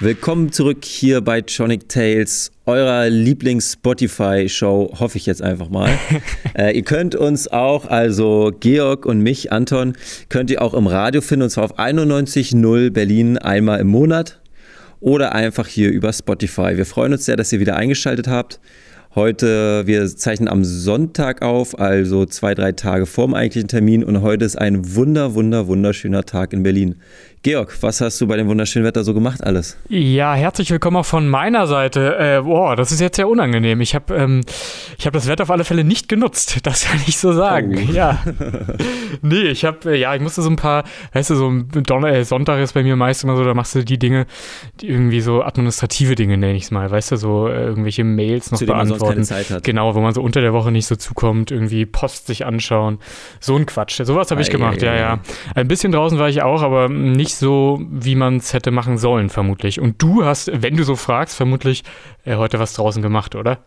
Willkommen 0.00 0.52
zurück 0.52 0.84
hier 0.84 1.20
bei 1.20 1.42
Tronic 1.42 1.88
Tales, 1.88 2.50
eurer 2.64 3.10
Lieblings-Spotify-Show, 3.10 4.94
hoffe 4.98 5.18
ich 5.18 5.26
jetzt 5.26 5.42
einfach 5.42 5.68
mal. 5.68 5.90
äh, 6.58 6.74
ihr 6.74 6.82
könnt 6.82 7.14
uns 7.14 7.46
auch, 7.48 7.86
also 7.86 8.52
Georg 8.58 9.04
und 9.04 9.20
mich, 9.20 9.52
Anton, 9.52 9.94
könnt 10.30 10.50
ihr 10.50 10.62
auch 10.62 10.72
im 10.72 10.86
Radio 10.86 11.20
finden, 11.20 11.44
und 11.44 11.50
zwar 11.50 11.64
auf 11.64 11.78
91.0 11.78 12.90
Berlin 12.90 13.36
einmal 13.36 13.80
im 13.80 13.88
Monat 13.88 14.40
oder 15.00 15.34
einfach 15.34 15.66
hier 15.66 15.90
über 15.90 16.12
Spotify. 16.12 16.76
Wir 16.76 16.86
freuen 16.86 17.12
uns 17.12 17.26
sehr, 17.26 17.36
dass 17.36 17.52
ihr 17.52 17.60
wieder 17.60 17.76
eingeschaltet 17.76 18.28
habt. 18.28 18.60
Heute, 19.14 19.86
wir 19.86 20.04
zeichnen 20.08 20.48
am 20.48 20.64
Sonntag 20.64 21.42
auf, 21.42 21.78
also 21.78 22.26
zwei, 22.26 22.52
drei 22.52 22.72
Tage 22.72 23.06
vor 23.06 23.26
dem 23.26 23.34
eigentlichen 23.34 23.68
Termin 23.68 24.02
und 24.02 24.22
heute 24.22 24.44
ist 24.44 24.58
ein 24.58 24.96
wunder, 24.96 25.34
wunder, 25.34 25.68
wunderschöner 25.68 26.24
Tag 26.24 26.52
in 26.52 26.64
Berlin. 26.64 26.96
Georg, 27.44 27.76
was 27.82 28.00
hast 28.00 28.18
du 28.22 28.26
bei 28.26 28.38
dem 28.38 28.48
wunderschönen 28.48 28.86
Wetter 28.86 29.04
so 29.04 29.12
gemacht 29.12 29.44
alles? 29.44 29.76
Ja, 29.90 30.32
herzlich 30.32 30.70
willkommen 30.70 30.96
auch 30.96 31.04
von 31.04 31.28
meiner 31.28 31.66
Seite. 31.66 32.16
Äh, 32.18 32.40
boah, 32.40 32.74
das 32.74 32.90
ist 32.90 33.00
jetzt 33.02 33.16
sehr 33.16 33.28
unangenehm. 33.28 33.82
Ich 33.82 33.94
habe 33.94 34.14
ähm, 34.14 34.40
hab 35.04 35.12
das 35.12 35.28
Wetter 35.28 35.42
auf 35.42 35.50
alle 35.50 35.64
Fälle 35.64 35.84
nicht 35.84 36.08
genutzt, 36.08 36.60
das 36.66 36.86
kann 36.86 36.98
ich 37.06 37.18
so 37.18 37.34
sagen. 37.34 37.86
Oh. 37.90 37.92
Ja. 37.92 38.18
nee, 39.20 39.42
ich 39.42 39.66
habe, 39.66 39.92
äh, 39.92 40.00
ja, 40.00 40.14
ich 40.14 40.22
musste 40.22 40.40
so 40.40 40.48
ein 40.48 40.56
paar, 40.56 40.84
weißt 41.12 41.28
du, 41.28 41.34
so 41.34 41.50
ein 41.50 41.68
Donner 41.68 42.14
äh, 42.14 42.24
Sonntag 42.24 42.60
ist 42.60 42.72
bei 42.72 42.82
mir 42.82 42.96
meist 42.96 43.24
immer 43.24 43.36
so, 43.36 43.44
da 43.44 43.52
machst 43.52 43.74
du 43.74 43.84
die 43.84 43.98
Dinge, 43.98 44.24
die 44.80 44.88
irgendwie 44.88 45.20
so 45.20 45.42
administrative 45.42 46.14
Dinge, 46.14 46.38
nenne 46.38 46.56
ich 46.56 46.62
es 46.62 46.70
mal, 46.70 46.90
weißt 46.90 47.12
du, 47.12 47.16
so 47.18 47.48
äh, 47.48 47.62
irgendwelche 47.62 48.04
Mails 48.04 48.52
noch 48.52 48.58
Zu 48.58 48.64
beantworten. 48.64 49.04
Man 49.04 49.16
sonst 49.16 49.28
keine 49.28 49.44
Zeit 49.44 49.54
hat. 49.54 49.64
Genau, 49.64 49.94
wo 49.94 50.00
man 50.00 50.14
so 50.14 50.22
unter 50.22 50.40
der 50.40 50.54
Woche 50.54 50.72
nicht 50.72 50.86
so 50.86 50.96
zukommt, 50.96 51.50
irgendwie 51.50 51.84
Post 51.84 52.26
sich 52.26 52.46
anschauen. 52.46 53.00
So 53.38 53.54
ein 53.54 53.66
Quatsch. 53.66 54.00
Sowas 54.02 54.30
habe 54.30 54.40
ich 54.40 54.48
gemacht, 54.48 54.80
ja, 54.80 54.96
ja. 54.96 55.18
Ein 55.54 55.68
bisschen 55.68 55.92
draußen 55.92 56.18
war 56.18 56.30
ich 56.30 56.40
auch, 56.40 56.62
aber 56.62 56.88
nicht 56.88 57.33
nicht 57.34 57.40
so, 57.40 57.80
wie 57.90 58.14
man 58.14 58.36
es 58.36 58.52
hätte 58.52 58.70
machen 58.70 58.96
sollen, 58.96 59.28
vermutlich. 59.28 59.80
Und 59.80 60.00
du 60.00 60.24
hast, 60.24 60.50
wenn 60.54 60.76
du 60.76 60.84
so 60.84 60.94
fragst, 60.94 61.36
vermutlich 61.36 61.82
äh, 62.24 62.36
heute 62.36 62.58
was 62.58 62.74
draußen 62.74 63.02
gemacht, 63.02 63.34
oder? 63.34 63.58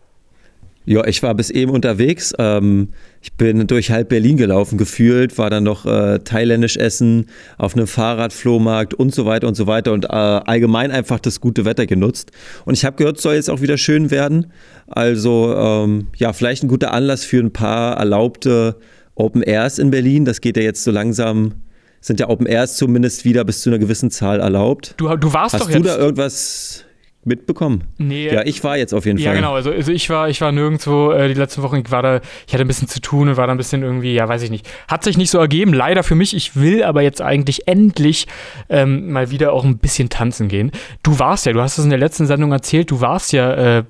Ja, 0.86 1.06
ich 1.06 1.22
war 1.22 1.34
bis 1.34 1.50
eben 1.50 1.72
unterwegs. 1.72 2.32
Ähm, 2.38 2.88
ich 3.20 3.34
bin 3.34 3.66
durch 3.66 3.90
halb 3.90 4.08
Berlin 4.08 4.38
gelaufen, 4.38 4.78
gefühlt, 4.78 5.36
war 5.36 5.50
dann 5.50 5.64
noch 5.64 5.84
äh, 5.84 6.20
thailändisch 6.20 6.78
essen, 6.78 7.26
auf 7.58 7.74
einem 7.74 7.86
Fahrradflohmarkt 7.86 8.94
und 8.94 9.14
so 9.14 9.26
weiter 9.26 9.48
und 9.48 9.54
so 9.54 9.66
weiter 9.66 9.92
und 9.92 10.06
äh, 10.06 10.08
allgemein 10.08 10.90
einfach 10.90 11.20
das 11.20 11.42
gute 11.42 11.66
Wetter 11.66 11.84
genutzt. 11.84 12.30
Und 12.64 12.72
ich 12.72 12.86
habe 12.86 12.96
gehört, 12.96 13.18
es 13.18 13.22
soll 13.22 13.34
jetzt 13.34 13.50
auch 13.50 13.60
wieder 13.60 13.76
schön 13.76 14.10
werden. 14.10 14.46
Also 14.86 15.54
ähm, 15.54 16.06
ja, 16.16 16.32
vielleicht 16.32 16.62
ein 16.62 16.68
guter 16.68 16.94
Anlass 16.94 17.22
für 17.22 17.40
ein 17.40 17.52
paar 17.52 17.98
erlaubte 17.98 18.76
Open 19.14 19.42
Airs 19.42 19.78
in 19.78 19.90
Berlin. 19.90 20.24
Das 20.24 20.40
geht 20.40 20.56
ja 20.56 20.62
jetzt 20.62 20.84
so 20.84 20.90
langsam 20.90 21.52
sind 22.00 22.20
ja 22.20 22.28
Open 22.28 22.46
Airs 22.46 22.76
zumindest 22.76 23.24
wieder 23.24 23.44
bis 23.44 23.62
zu 23.62 23.70
einer 23.70 23.78
gewissen 23.78 24.10
Zahl 24.10 24.40
erlaubt. 24.40 24.94
Du, 24.96 25.14
du 25.16 25.32
warst 25.32 25.54
Hast 25.54 25.64
doch 25.64 25.68
jetzt. 25.68 25.76
Hast 25.76 25.84
du 25.84 25.88
da 25.88 25.98
irgendwas 25.98 26.84
mitbekommen? 27.24 27.84
Nee. 27.98 28.32
Ja, 28.32 28.44
ich 28.44 28.64
war 28.64 28.76
jetzt 28.76 28.92
auf 28.92 29.06
jeden 29.06 29.18
ja, 29.18 29.26
Fall. 29.26 29.34
Ja, 29.34 29.40
genau. 29.40 29.54
Also, 29.54 29.70
also, 29.70 29.92
ich 29.92 30.08
war, 30.10 30.28
ich 30.28 30.40
war 30.40 30.50
nirgendwo 30.50 31.12
äh, 31.12 31.28
die 31.28 31.34
letzten 31.34 31.62
Wochen. 31.62 31.76
Ich 31.76 31.90
war 31.90 32.02
da, 32.02 32.20
ich 32.46 32.54
hatte 32.54 32.64
ein 32.64 32.66
bisschen 32.66 32.88
zu 32.88 33.00
tun 33.00 33.28
und 33.28 33.36
war 33.36 33.46
da 33.46 33.52
ein 33.52 33.58
bisschen 33.58 33.82
irgendwie, 33.82 34.14
ja, 34.14 34.28
weiß 34.28 34.42
ich 34.42 34.50
nicht. 34.50 34.68
Hat 34.88 35.04
sich 35.04 35.16
nicht 35.16 35.30
so 35.30 35.38
ergeben, 35.38 35.72
leider 35.72 36.02
für 36.02 36.14
mich. 36.14 36.34
Ich 36.34 36.56
will 36.56 36.82
aber 36.82 37.02
jetzt 37.02 37.22
eigentlich 37.22 37.68
endlich 37.68 38.26
ähm, 38.68 39.12
mal 39.12 39.30
wieder 39.30 39.52
auch 39.52 39.64
ein 39.64 39.78
bisschen 39.78 40.08
tanzen 40.08 40.48
gehen. 40.48 40.72
Du 41.02 41.18
warst 41.18 41.46
ja, 41.46 41.52
du 41.52 41.60
hast 41.60 41.78
es 41.78 41.84
in 41.84 41.90
der 41.90 41.98
letzten 41.98 42.26
Sendung 42.26 42.52
erzählt, 42.52 42.90
du 42.90 43.00
warst 43.00 43.32
ja, 43.32 43.78
äh, 43.78 43.84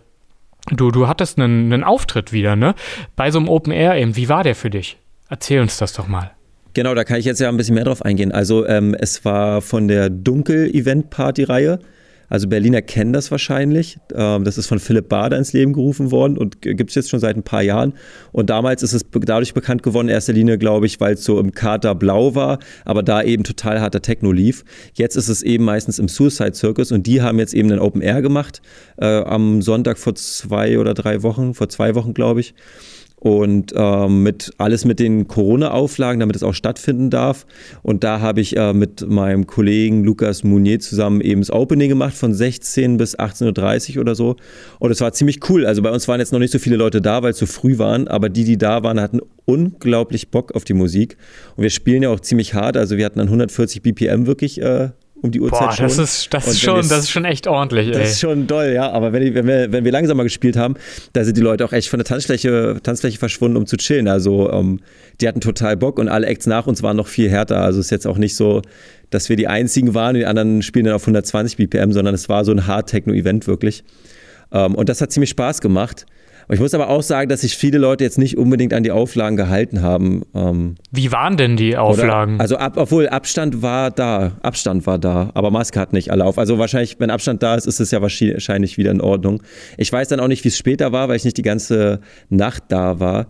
du, 0.70 0.90
du 0.90 1.08
hattest 1.08 1.38
einen, 1.38 1.72
einen 1.72 1.84
Auftritt 1.84 2.32
wieder, 2.32 2.56
ne? 2.56 2.74
Bei 3.16 3.30
so 3.30 3.38
einem 3.38 3.48
Open 3.48 3.72
Air 3.72 3.96
eben. 3.96 4.16
Wie 4.16 4.28
war 4.28 4.42
der 4.42 4.54
für 4.54 4.70
dich? 4.70 4.98
Erzähl 5.30 5.60
uns 5.60 5.76
das 5.76 5.92
doch 5.92 6.08
mal. 6.08 6.32
Genau, 6.74 6.94
da 6.94 7.04
kann 7.04 7.18
ich 7.18 7.24
jetzt 7.24 7.40
ja 7.40 7.48
ein 7.48 7.56
bisschen 7.56 7.74
mehr 7.74 7.84
drauf 7.84 8.02
eingehen. 8.02 8.32
Also 8.32 8.66
ähm, 8.66 8.94
es 8.94 9.24
war 9.24 9.62
von 9.62 9.88
der 9.88 10.10
Dunkel-Event-Party-Reihe. 10.10 11.78
Also 12.28 12.46
Berliner 12.46 12.82
kennen 12.82 13.12
das 13.12 13.30
wahrscheinlich. 13.30 13.98
Ähm, 14.14 14.44
das 14.44 14.58
ist 14.58 14.66
von 14.66 14.78
Philipp 14.78 15.08
Bader 15.08 15.38
ins 15.38 15.52
Leben 15.52 15.72
gerufen 15.72 16.10
worden 16.10 16.36
und 16.36 16.60
gibt 16.60 16.90
es 16.90 16.94
jetzt 16.94 17.10
schon 17.10 17.20
seit 17.20 17.36
ein 17.36 17.42
paar 17.42 17.62
Jahren. 17.62 17.94
Und 18.32 18.50
damals 18.50 18.82
ist 18.82 18.92
es 18.92 19.06
dadurch 19.10 19.54
bekannt 19.54 19.82
geworden, 19.82 20.08
in 20.08 20.14
erster 20.14 20.34
Linie, 20.34 20.58
glaube 20.58 20.86
ich, 20.86 21.00
weil 21.00 21.14
es 21.14 21.24
so 21.24 21.40
im 21.40 21.52
Kater 21.52 21.94
blau 21.94 22.34
war, 22.34 22.58
aber 22.84 23.02
da 23.02 23.22
eben 23.22 23.44
total 23.44 23.80
harter 23.80 24.02
Techno 24.02 24.30
lief. 24.30 24.64
Jetzt 24.94 25.16
ist 25.16 25.28
es 25.28 25.42
eben 25.42 25.64
meistens 25.64 25.98
im 25.98 26.08
Suicide 26.08 26.54
Circus 26.54 26.92
und 26.92 27.06
die 27.06 27.22
haben 27.22 27.38
jetzt 27.38 27.54
eben 27.54 27.70
einen 27.70 27.80
Open 27.80 28.02
Air 28.02 28.20
gemacht 28.20 28.60
äh, 28.98 29.06
am 29.06 29.62
Sonntag 29.62 29.98
vor 29.98 30.14
zwei 30.14 30.78
oder 30.78 30.92
drei 30.92 31.22
Wochen, 31.22 31.54
vor 31.54 31.68
zwei 31.70 31.94
Wochen, 31.94 32.12
glaube 32.12 32.40
ich 32.40 32.54
und 33.20 33.72
ähm, 33.76 34.22
mit 34.22 34.52
alles 34.58 34.84
mit 34.84 35.00
den 35.00 35.26
Corona-Auflagen, 35.26 36.20
damit 36.20 36.36
es 36.36 36.42
auch 36.42 36.54
stattfinden 36.54 37.10
darf. 37.10 37.46
Und 37.82 38.04
da 38.04 38.20
habe 38.20 38.40
ich 38.40 38.56
äh, 38.56 38.72
mit 38.72 39.08
meinem 39.08 39.46
Kollegen 39.46 40.04
Lukas 40.04 40.44
Mounier 40.44 40.78
zusammen 40.78 41.20
eben 41.20 41.40
das 41.40 41.50
Opening 41.50 41.88
gemacht 41.88 42.14
von 42.14 42.32
16 42.32 42.96
bis 42.96 43.18
18.30 43.18 43.96
Uhr 43.96 44.02
oder 44.02 44.14
so. 44.14 44.36
Und 44.78 44.90
es 44.90 45.00
war 45.00 45.12
ziemlich 45.12 45.48
cool. 45.50 45.66
Also 45.66 45.82
bei 45.82 45.90
uns 45.90 46.06
waren 46.06 46.20
jetzt 46.20 46.32
noch 46.32 46.38
nicht 46.38 46.52
so 46.52 46.58
viele 46.58 46.76
Leute 46.76 47.00
da, 47.00 47.22
weil 47.22 47.32
es 47.32 47.38
so 47.38 47.46
früh 47.46 47.78
waren, 47.78 48.06
aber 48.06 48.28
die, 48.28 48.44
die 48.44 48.58
da 48.58 48.82
waren, 48.82 49.00
hatten 49.00 49.20
unglaublich 49.44 50.30
Bock 50.30 50.54
auf 50.54 50.64
die 50.64 50.74
Musik. 50.74 51.16
Und 51.56 51.62
wir 51.62 51.70
spielen 51.70 52.02
ja 52.02 52.10
auch 52.10 52.20
ziemlich 52.20 52.54
hart. 52.54 52.76
Also 52.76 52.96
wir 52.96 53.04
hatten 53.04 53.18
dann 53.18 53.28
140 53.28 53.82
BPM 53.82 54.26
wirklich 54.26 54.60
äh, 54.62 54.90
um 55.22 55.30
die 55.30 55.40
Uhrzeit 55.40 55.60
Boah, 55.60 55.72
schon. 55.72 55.86
Das 55.86 55.98
ist, 55.98 56.32
das, 56.32 56.46
ist 56.46 56.60
schon, 56.60 56.76
das 56.88 57.00
ist 57.00 57.10
schon 57.10 57.24
echt 57.24 57.46
ordentlich. 57.46 57.88
Ey. 57.88 57.92
Das 57.92 58.10
ist 58.12 58.20
schon 58.20 58.46
doll, 58.46 58.72
ja. 58.72 58.90
Aber 58.90 59.12
wenn, 59.12 59.34
wenn, 59.34 59.46
wir, 59.46 59.72
wenn 59.72 59.84
wir 59.84 59.92
langsamer 59.92 60.22
gespielt 60.22 60.56
haben, 60.56 60.74
da 61.12 61.24
sind 61.24 61.36
die 61.36 61.40
Leute 61.40 61.64
auch 61.64 61.72
echt 61.72 61.88
von 61.88 61.98
der 61.98 62.04
Tanzfläche, 62.04 62.78
Tanzfläche 62.82 63.18
verschwunden, 63.18 63.56
um 63.56 63.66
zu 63.66 63.76
chillen. 63.76 64.08
Also 64.08 64.50
um, 64.50 64.80
die 65.20 65.28
hatten 65.28 65.40
total 65.40 65.76
Bock 65.76 65.98
und 65.98 66.08
alle 66.08 66.26
Acts 66.26 66.46
nach 66.46 66.66
uns 66.66 66.82
waren 66.82 66.96
noch 66.96 67.08
viel 67.08 67.30
härter. 67.30 67.60
Also 67.60 67.80
es 67.80 67.86
ist 67.86 67.90
jetzt 67.90 68.06
auch 68.06 68.18
nicht 68.18 68.36
so, 68.36 68.62
dass 69.10 69.28
wir 69.28 69.36
die 69.36 69.48
einzigen 69.48 69.94
waren 69.94 70.14
und 70.14 70.20
die 70.20 70.26
anderen 70.26 70.62
spielen 70.62 70.84
dann 70.84 70.94
auf 70.94 71.02
120 71.02 71.56
BPM, 71.56 71.92
sondern 71.92 72.14
es 72.14 72.28
war 72.28 72.44
so 72.44 72.52
ein 72.52 72.66
Hard-Techno-Event 72.66 73.46
wirklich. 73.46 73.84
Um, 74.50 74.74
und 74.76 74.88
das 74.88 75.00
hat 75.00 75.12
ziemlich 75.12 75.30
Spaß 75.30 75.60
gemacht. 75.60 76.06
Ich 76.50 76.60
muss 76.60 76.72
aber 76.72 76.88
auch 76.88 77.02
sagen, 77.02 77.28
dass 77.28 77.42
sich 77.42 77.56
viele 77.56 77.76
Leute 77.76 78.04
jetzt 78.04 78.16
nicht 78.16 78.38
unbedingt 78.38 78.72
an 78.72 78.82
die 78.82 78.90
Auflagen 78.90 79.36
gehalten 79.36 79.82
haben. 79.82 80.22
Ähm, 80.34 80.76
Wie 80.90 81.12
waren 81.12 81.36
denn 81.36 81.56
die 81.56 81.76
Auflagen? 81.76 82.36
Oder, 82.36 82.40
also 82.40 82.56
ab, 82.56 82.74
obwohl 82.76 83.08
Abstand 83.08 83.60
war 83.60 83.90
da, 83.90 84.32
Abstand 84.40 84.86
war 84.86 84.98
da, 84.98 85.30
aber 85.34 85.50
Maske 85.50 85.78
hat 85.78 85.92
nicht 85.92 86.10
alle 86.10 86.24
auf. 86.24 86.38
Also 86.38 86.58
wahrscheinlich, 86.58 86.96
wenn 87.00 87.10
Abstand 87.10 87.42
da 87.42 87.54
ist, 87.54 87.66
ist 87.66 87.80
es 87.80 87.90
ja 87.90 88.00
wahrscheinlich 88.00 88.78
wieder 88.78 88.90
in 88.90 89.02
Ordnung. 89.02 89.42
Ich 89.76 89.92
weiß 89.92 90.08
dann 90.08 90.20
auch 90.20 90.28
nicht, 90.28 90.42
wie 90.44 90.48
es 90.48 90.56
später 90.56 90.90
war, 90.90 91.08
weil 91.08 91.16
ich 91.16 91.24
nicht 91.24 91.36
die 91.36 91.42
ganze 91.42 92.00
Nacht 92.30 92.64
da 92.68 92.98
war. 92.98 93.26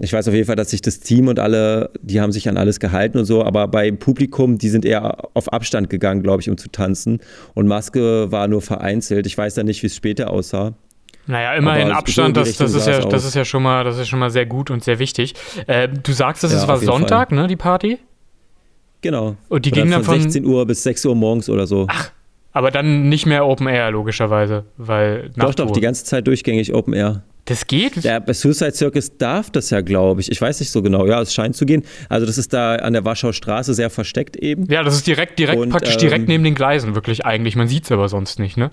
Ich 0.00 0.12
weiß 0.12 0.28
auf 0.28 0.34
jeden 0.34 0.46
Fall, 0.46 0.56
dass 0.56 0.70
sich 0.70 0.82
das 0.82 1.00
Team 1.00 1.28
und 1.28 1.38
alle, 1.38 1.90
die 2.02 2.20
haben 2.20 2.32
sich 2.32 2.48
an 2.48 2.58
alles 2.58 2.80
gehalten 2.80 3.16
und 3.16 3.24
so, 3.24 3.44
aber 3.44 3.66
beim 3.68 3.98
Publikum, 3.98 4.58
die 4.58 4.68
sind 4.68 4.84
eher 4.84 5.18
auf 5.32 5.50
Abstand 5.52 5.88
gegangen, 5.88 6.22
glaube 6.22 6.42
ich, 6.42 6.50
um 6.50 6.58
zu 6.58 6.68
tanzen. 6.68 7.20
Und 7.54 7.66
Maske 7.66 8.30
war 8.30 8.46
nur 8.48 8.60
vereinzelt. 8.60 9.26
Ich 9.26 9.38
weiß 9.38 9.54
dann 9.54 9.66
nicht, 9.66 9.82
wie 9.82 9.86
es 9.86 9.96
später 9.96 10.30
aussah. 10.30 10.74
Naja, 11.26 11.54
immerhin 11.54 11.90
Abstand, 11.90 12.36
das, 12.36 12.56
das, 12.56 12.74
ist 12.74 12.86
ja, 12.86 13.00
das 13.00 13.24
ist 13.24 13.34
ja 13.34 13.44
schon 13.44 13.62
mal, 13.62 13.84
das 13.84 13.98
ist 13.98 14.08
schon 14.08 14.18
mal 14.18 14.30
sehr 14.30 14.46
gut 14.46 14.70
und 14.70 14.84
sehr 14.84 14.98
wichtig. 14.98 15.34
Äh, 15.66 15.88
du 15.88 16.12
sagst, 16.12 16.44
das 16.44 16.52
ja, 16.52 16.68
war 16.68 16.78
Sonntag, 16.78 17.30
Fall. 17.30 17.38
ne, 17.38 17.46
die 17.48 17.56
Party? 17.56 17.98
Genau. 19.00 19.36
Und 19.48 19.64
die 19.66 19.70
ging 19.70 19.90
dann 19.90 20.04
von 20.04 20.20
16 20.20 20.44
Uhr 20.44 20.66
bis 20.66 20.82
6 20.82 21.04
Uhr 21.06 21.14
morgens 21.14 21.48
oder 21.50 21.66
so. 21.66 21.86
Ach, 21.88 22.10
aber 22.52 22.70
dann 22.70 23.08
nicht 23.08 23.26
mehr 23.26 23.46
Open 23.46 23.66
Air, 23.66 23.90
logischerweise, 23.90 24.64
weil 24.76 25.30
Doch, 25.36 25.54
doch, 25.54 25.70
die 25.72 25.80
ganze 25.80 26.04
Zeit 26.04 26.26
durchgängig 26.26 26.72
Open 26.72 26.94
Air. 26.94 27.22
Das 27.44 27.66
geht? 27.66 28.02
Der 28.02 28.18
bei 28.20 28.32
Suicide 28.32 28.72
Circus 28.72 29.16
darf 29.18 29.50
das 29.50 29.70
ja, 29.70 29.80
glaube 29.80 30.20
ich. 30.20 30.32
Ich 30.32 30.40
weiß 30.40 30.58
nicht 30.58 30.70
so 30.70 30.82
genau. 30.82 31.06
Ja, 31.06 31.20
es 31.20 31.32
scheint 31.32 31.54
zu 31.54 31.64
gehen. 31.64 31.84
Also 32.08 32.26
das 32.26 32.38
ist 32.38 32.52
da 32.52 32.74
an 32.76 32.92
der 32.92 33.04
Warschauer 33.04 33.32
Straße 33.32 33.72
sehr 33.72 33.88
versteckt 33.88 34.36
eben. 34.36 34.66
Ja, 34.70 34.82
das 34.82 34.94
ist 34.94 35.06
direkt, 35.06 35.38
direkt 35.38 35.60
und, 35.60 35.68
praktisch 35.68 35.94
ähm, 35.94 36.00
direkt 36.00 36.28
neben 36.28 36.42
den 36.42 36.54
Gleisen, 36.56 36.94
wirklich 36.96 37.24
eigentlich. 37.24 37.54
Man 37.54 37.68
sieht 37.68 37.84
es 37.84 37.92
aber 37.92 38.08
sonst 38.08 38.40
nicht, 38.40 38.56
ne? 38.56 38.70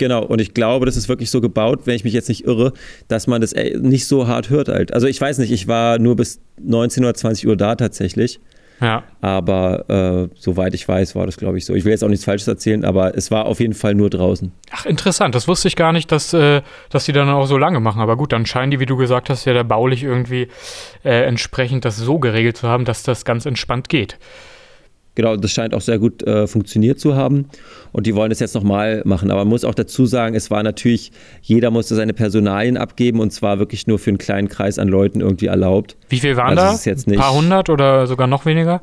Genau, 0.00 0.24
und 0.24 0.40
ich 0.40 0.54
glaube, 0.54 0.86
das 0.86 0.96
ist 0.96 1.10
wirklich 1.10 1.30
so 1.30 1.42
gebaut, 1.42 1.80
wenn 1.84 1.94
ich 1.94 2.04
mich 2.04 2.14
jetzt 2.14 2.30
nicht 2.30 2.46
irre, 2.46 2.72
dass 3.08 3.26
man 3.26 3.42
das 3.42 3.52
äh, 3.52 3.76
nicht 3.78 4.08
so 4.08 4.26
hart 4.26 4.48
hört 4.48 4.68
halt. 4.68 4.94
Also 4.94 5.06
ich 5.06 5.20
weiß 5.20 5.36
nicht, 5.36 5.52
ich 5.52 5.68
war 5.68 5.98
nur 5.98 6.16
bis 6.16 6.40
19 6.58 7.04
oder 7.04 7.12
20 7.12 7.46
Uhr 7.46 7.54
da 7.54 7.74
tatsächlich. 7.74 8.40
Ja. 8.80 9.02
Aber 9.20 10.30
äh, 10.30 10.34
soweit 10.38 10.72
ich 10.72 10.88
weiß, 10.88 11.14
war 11.16 11.26
das, 11.26 11.36
glaube 11.36 11.58
ich, 11.58 11.66
so. 11.66 11.74
Ich 11.74 11.84
will 11.84 11.90
jetzt 11.92 12.02
auch 12.02 12.08
nichts 12.08 12.24
Falsches 12.24 12.48
erzählen, 12.48 12.82
aber 12.82 13.14
es 13.14 13.30
war 13.30 13.44
auf 13.44 13.60
jeden 13.60 13.74
Fall 13.74 13.94
nur 13.94 14.08
draußen. 14.08 14.52
Ach, 14.70 14.86
interessant. 14.86 15.34
Das 15.34 15.46
wusste 15.46 15.68
ich 15.68 15.76
gar 15.76 15.92
nicht, 15.92 16.10
dass, 16.10 16.32
äh, 16.32 16.62
dass 16.88 17.04
die 17.04 17.12
dann 17.12 17.28
auch 17.28 17.44
so 17.44 17.58
lange 17.58 17.80
machen. 17.80 18.00
Aber 18.00 18.16
gut, 18.16 18.32
dann 18.32 18.46
scheinen 18.46 18.70
die, 18.70 18.80
wie 18.80 18.86
du 18.86 18.96
gesagt 18.96 19.28
hast, 19.28 19.44
ja 19.44 19.52
da 19.52 19.64
baulich 19.64 20.02
irgendwie 20.02 20.48
äh, 21.04 21.24
entsprechend 21.24 21.84
das 21.84 21.98
so 21.98 22.18
geregelt 22.18 22.56
zu 22.56 22.68
haben, 22.68 22.86
dass 22.86 23.02
das 23.02 23.26
ganz 23.26 23.44
entspannt 23.44 23.90
geht. 23.90 24.16
Genau, 25.20 25.36
das 25.36 25.50
scheint 25.50 25.74
auch 25.74 25.82
sehr 25.82 25.98
gut 25.98 26.22
äh, 26.22 26.46
funktioniert 26.46 26.98
zu 26.98 27.14
haben. 27.14 27.50
Und 27.92 28.06
die 28.06 28.14
wollen 28.14 28.32
es 28.32 28.40
jetzt 28.40 28.54
nochmal 28.54 29.02
machen. 29.04 29.30
Aber 29.30 29.42
man 29.42 29.48
muss 29.48 29.66
auch 29.66 29.74
dazu 29.74 30.06
sagen, 30.06 30.34
es 30.34 30.50
war 30.50 30.62
natürlich, 30.62 31.12
jeder 31.42 31.70
musste 31.70 31.94
seine 31.94 32.14
Personalien 32.14 32.78
abgeben 32.78 33.20
und 33.20 33.30
zwar 33.30 33.58
wirklich 33.58 33.86
nur 33.86 33.98
für 33.98 34.08
einen 34.08 34.16
kleinen 34.16 34.48
Kreis 34.48 34.78
an 34.78 34.88
Leuten 34.88 35.20
irgendwie 35.20 35.46
erlaubt. 35.46 35.98
Wie 36.08 36.20
viel 36.20 36.38
waren 36.38 36.58
also 36.58 36.90
da? 36.90 37.12
Ein 37.12 37.18
paar 37.18 37.34
hundert 37.34 37.68
oder 37.68 38.06
sogar 38.06 38.28
noch 38.28 38.46
weniger? 38.46 38.80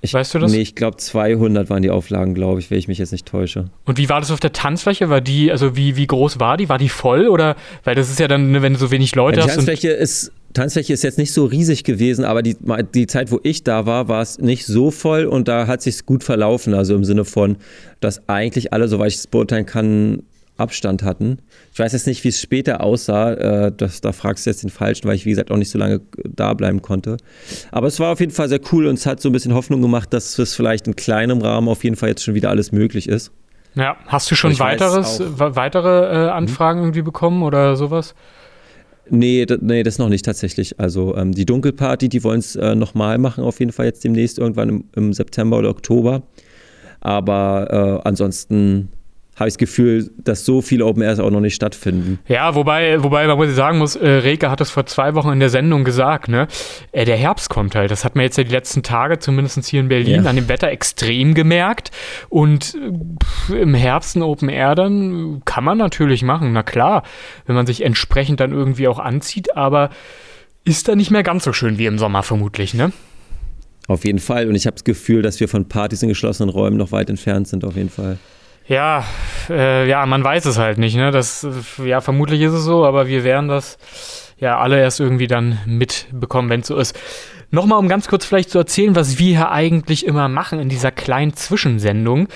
Ich, 0.00 0.14
weißt 0.14 0.34
du 0.34 0.38
das? 0.38 0.52
Nee, 0.52 0.60
ich 0.60 0.74
glaube 0.74 0.96
200 0.96 1.70
waren 1.70 1.82
die 1.82 1.90
Auflagen, 1.90 2.34
glaube 2.34 2.60
ich, 2.60 2.70
wenn 2.70 2.78
ich 2.78 2.86
mich 2.86 2.98
jetzt 2.98 3.10
nicht 3.10 3.26
täusche. 3.26 3.66
Und 3.84 3.98
wie 3.98 4.08
war 4.08 4.20
das 4.20 4.30
auf 4.30 4.38
der 4.38 4.52
Tanzfläche? 4.52 5.10
War 5.10 5.20
die, 5.20 5.50
also 5.50 5.76
wie, 5.76 5.96
wie 5.96 6.06
groß 6.06 6.38
war 6.38 6.56
die? 6.56 6.68
War 6.68 6.78
die 6.78 6.88
voll 6.88 7.26
oder, 7.26 7.56
weil 7.84 7.96
das 7.96 8.08
ist 8.08 8.20
ja 8.20 8.28
dann, 8.28 8.52
ne, 8.52 8.62
wenn 8.62 8.74
du 8.74 8.78
so 8.78 8.90
wenig 8.92 9.14
Leute 9.16 9.38
ja, 9.38 9.44
die 9.44 9.48
hast. 9.50 9.56
Tanzfläche 9.56 9.90
ist, 9.90 10.32
Tanzfläche 10.54 10.92
ist 10.92 11.02
jetzt 11.02 11.18
nicht 11.18 11.32
so 11.32 11.44
riesig 11.44 11.82
gewesen, 11.82 12.24
aber 12.24 12.42
die, 12.42 12.56
die 12.94 13.06
Zeit, 13.08 13.32
wo 13.32 13.40
ich 13.42 13.64
da 13.64 13.86
war, 13.86 14.08
war 14.08 14.22
es 14.22 14.38
nicht 14.38 14.66
so 14.66 14.90
voll 14.92 15.24
und 15.26 15.48
da 15.48 15.66
hat 15.66 15.82
sich 15.82 16.06
gut 16.06 16.22
verlaufen. 16.22 16.74
Also 16.74 16.94
im 16.94 17.04
Sinne 17.04 17.24
von, 17.24 17.56
dass 18.00 18.28
eigentlich 18.28 18.72
alle, 18.72 18.86
soweit 18.86 19.08
ich 19.08 19.16
es 19.16 19.26
beurteilen 19.26 19.66
kann, 19.66 20.22
Abstand 20.58 21.02
hatten. 21.02 21.38
Ich 21.72 21.78
weiß 21.78 21.92
jetzt 21.92 22.06
nicht, 22.06 22.24
wie 22.24 22.28
es 22.28 22.40
später 22.40 22.82
aussah. 22.82 23.32
Äh, 23.32 23.72
das, 23.74 24.00
da 24.00 24.12
fragst 24.12 24.44
du 24.44 24.50
jetzt 24.50 24.62
den 24.62 24.70
Falschen, 24.70 25.08
weil 25.08 25.14
ich, 25.14 25.24
wie 25.24 25.30
gesagt, 25.30 25.50
auch 25.50 25.56
nicht 25.56 25.70
so 25.70 25.78
lange 25.78 26.00
da 26.24 26.52
bleiben 26.54 26.82
konnte. 26.82 27.16
Aber 27.70 27.86
es 27.86 28.00
war 28.00 28.12
auf 28.12 28.20
jeden 28.20 28.32
Fall 28.32 28.48
sehr 28.48 28.60
cool 28.72 28.86
und 28.86 28.94
es 28.94 29.06
hat 29.06 29.20
so 29.20 29.28
ein 29.28 29.32
bisschen 29.32 29.54
Hoffnung 29.54 29.80
gemacht, 29.80 30.12
dass 30.12 30.38
es 30.38 30.54
vielleicht 30.54 30.86
in 30.86 30.96
kleinem 30.96 31.40
Rahmen 31.40 31.68
auf 31.68 31.84
jeden 31.84 31.96
Fall 31.96 32.10
jetzt 32.10 32.24
schon 32.24 32.34
wieder 32.34 32.50
alles 32.50 32.72
möglich 32.72 33.08
ist. 33.08 33.32
Ja, 33.74 33.96
hast 34.06 34.30
du 34.30 34.34
schon 34.34 34.58
weiteres, 34.58 35.22
weitere 35.38 36.26
äh, 36.26 36.30
Anfragen 36.30 36.80
hm? 36.80 36.86
irgendwie 36.86 37.02
bekommen 37.02 37.42
oder 37.42 37.76
sowas? 37.76 38.14
Nee, 39.10 39.46
nee, 39.60 39.82
das 39.82 39.98
noch 39.98 40.08
nicht 40.08 40.24
tatsächlich. 40.24 40.78
Also 40.80 41.16
ähm, 41.16 41.32
die 41.32 41.46
Dunkelparty, 41.46 42.08
die 42.08 42.24
wollen 42.24 42.40
es 42.40 42.56
äh, 42.56 42.74
nochmal 42.74 43.18
machen, 43.18 43.44
auf 43.44 43.60
jeden 43.60 43.72
Fall 43.72 43.86
jetzt 43.86 44.04
demnächst 44.04 44.38
irgendwann 44.38 44.68
im, 44.68 44.84
im 44.94 45.12
September 45.12 45.58
oder 45.58 45.70
Oktober. 45.70 46.22
Aber 47.00 48.00
äh, 48.04 48.08
ansonsten 48.08 48.88
habe 49.38 49.48
ich 49.48 49.54
das 49.54 49.58
Gefühl, 49.58 50.10
dass 50.18 50.44
so 50.44 50.62
viele 50.62 50.84
Open 50.84 51.02
Airs 51.02 51.20
auch 51.20 51.30
noch 51.30 51.40
nicht 51.40 51.54
stattfinden. 51.54 52.18
Ja, 52.26 52.54
wobei, 52.54 53.02
wobei 53.02 53.26
man 53.26 53.36
muss 53.36 53.54
sagen 53.54 53.78
muss, 53.78 53.94
äh, 53.94 54.08
Reke 54.08 54.50
hat 54.50 54.60
es 54.60 54.70
vor 54.70 54.86
zwei 54.86 55.14
Wochen 55.14 55.30
in 55.30 55.40
der 55.40 55.48
Sendung 55.48 55.84
gesagt, 55.84 56.28
ne? 56.28 56.48
Äh, 56.92 57.04
der 57.04 57.16
Herbst 57.16 57.48
kommt 57.48 57.74
halt. 57.74 57.90
Das 57.90 58.04
hat 58.04 58.16
man 58.16 58.24
jetzt 58.24 58.36
ja 58.36 58.44
die 58.44 58.50
letzten 58.50 58.82
Tage, 58.82 59.18
zumindest 59.18 59.64
hier 59.66 59.80
in 59.80 59.88
Berlin, 59.88 60.24
ja. 60.24 60.30
an 60.30 60.36
dem 60.36 60.48
Wetter 60.48 60.68
extrem 60.68 61.34
gemerkt. 61.34 61.90
Und 62.28 62.76
pff, 63.22 63.50
im 63.50 63.74
Herbst 63.74 64.16
ein 64.16 64.22
Open 64.22 64.48
Air 64.48 64.74
dann 64.74 65.42
kann 65.44 65.64
man 65.64 65.78
natürlich 65.78 66.22
machen, 66.22 66.52
na 66.52 66.62
klar, 66.62 67.02
wenn 67.46 67.54
man 67.54 67.66
sich 67.66 67.84
entsprechend 67.84 68.40
dann 68.40 68.52
irgendwie 68.52 68.88
auch 68.88 68.98
anzieht, 68.98 69.56
aber 69.56 69.90
ist 70.64 70.88
da 70.88 70.96
nicht 70.96 71.10
mehr 71.10 71.22
ganz 71.22 71.44
so 71.44 71.52
schön 71.52 71.78
wie 71.78 71.86
im 71.86 71.98
Sommer 71.98 72.22
vermutlich, 72.22 72.74
ne? 72.74 72.92
Auf 73.86 74.04
jeden 74.04 74.18
Fall. 74.18 74.48
Und 74.48 74.54
ich 74.54 74.66
habe 74.66 74.74
das 74.74 74.84
Gefühl, 74.84 75.22
dass 75.22 75.40
wir 75.40 75.48
von 75.48 75.66
Partys 75.66 76.02
in 76.02 76.10
geschlossenen 76.10 76.50
Räumen 76.50 76.76
noch 76.76 76.92
weit 76.92 77.08
entfernt 77.08 77.48
sind, 77.48 77.64
auf 77.64 77.74
jeden 77.74 77.88
Fall. 77.88 78.18
Ja, 78.68 79.04
äh, 79.48 79.88
ja, 79.88 80.04
man 80.04 80.22
weiß 80.22 80.44
es 80.44 80.58
halt 80.58 80.76
nicht, 80.76 80.94
ne? 80.94 81.10
Das, 81.10 81.46
ja, 81.82 82.02
vermutlich 82.02 82.42
ist 82.42 82.52
es 82.52 82.64
so, 82.64 82.84
aber 82.84 83.08
wir 83.08 83.24
werden 83.24 83.48
das 83.48 83.78
ja 84.38 84.58
alle 84.58 84.78
erst 84.78 85.00
irgendwie 85.00 85.26
dann 85.26 85.58
mitbekommen, 85.66 86.50
wenn 86.50 86.60
es 86.60 86.66
so 86.66 86.76
ist. 86.76 86.98
Nochmal, 87.50 87.78
um 87.78 87.88
ganz 87.88 88.08
kurz 88.08 88.26
vielleicht 88.26 88.50
zu 88.50 88.58
erzählen, 88.58 88.94
was 88.94 89.18
wir 89.18 89.28
hier 89.28 89.50
eigentlich 89.50 90.04
immer 90.04 90.28
machen 90.28 90.60
in 90.60 90.68
dieser 90.68 90.90
kleinen 90.90 91.32
Zwischensendung. 91.32 92.28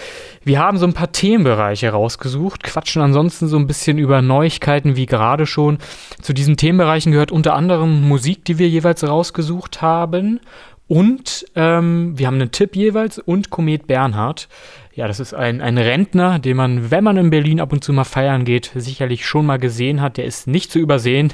Wir 0.43 0.58
haben 0.58 0.79
so 0.79 0.87
ein 0.87 0.94
paar 0.94 1.12
Themenbereiche 1.12 1.90
rausgesucht, 1.90 2.62
quatschen 2.62 3.02
ansonsten 3.02 3.46
so 3.46 3.58
ein 3.58 3.67
bisschen 3.67 3.99
über 3.99 4.23
Neuigkeiten, 4.23 4.96
wie 4.96 5.05
gerade 5.05 5.44
schon. 5.44 5.76
Zu 6.23 6.32
diesen 6.32 6.56
Themenbereichen 6.56 7.12
gehört 7.12 7.31
unter 7.31 7.55
anderem 7.55 8.08
Musik, 8.08 8.46
die 8.46 8.58
wir 8.58 8.70
jeweils 8.70 9.06
rausgesucht 9.06 9.82
haben. 9.82 10.40
Und 10.88 11.46
ähm, 11.56 12.19
wir 12.19 12.26
haben 12.26 12.34
einen 12.34 12.50
Tipp 12.50 12.75
jeweils 12.75 13.19
und 13.19 13.50
Komet 13.50 13.87
Bernhard. 13.87 14.49
Ja, 14.94 15.09
das 15.09 15.21
ist 15.21 15.33
ein, 15.33 15.62
ein 15.62 15.79
Rentner, 15.79 16.39
den 16.39 16.56
man, 16.56 16.91
wenn 16.91 17.03
man 17.03 17.17
in 17.17 17.31
Berlin 17.31 17.61
ab 17.61 17.73
und 17.73 17.83
zu 17.83 17.94
mal 17.94 18.05
feiern 18.05 18.44
geht, 18.44 18.73
sicherlich 18.75 19.25
schon 19.25 19.47
mal 19.47 19.59
gesehen 19.59 20.03
hat. 20.03 20.19
Der 20.19 20.27
ist 20.27 20.47
nicht 20.47 20.71
zu 20.71 20.79
übersehen. 20.79 21.33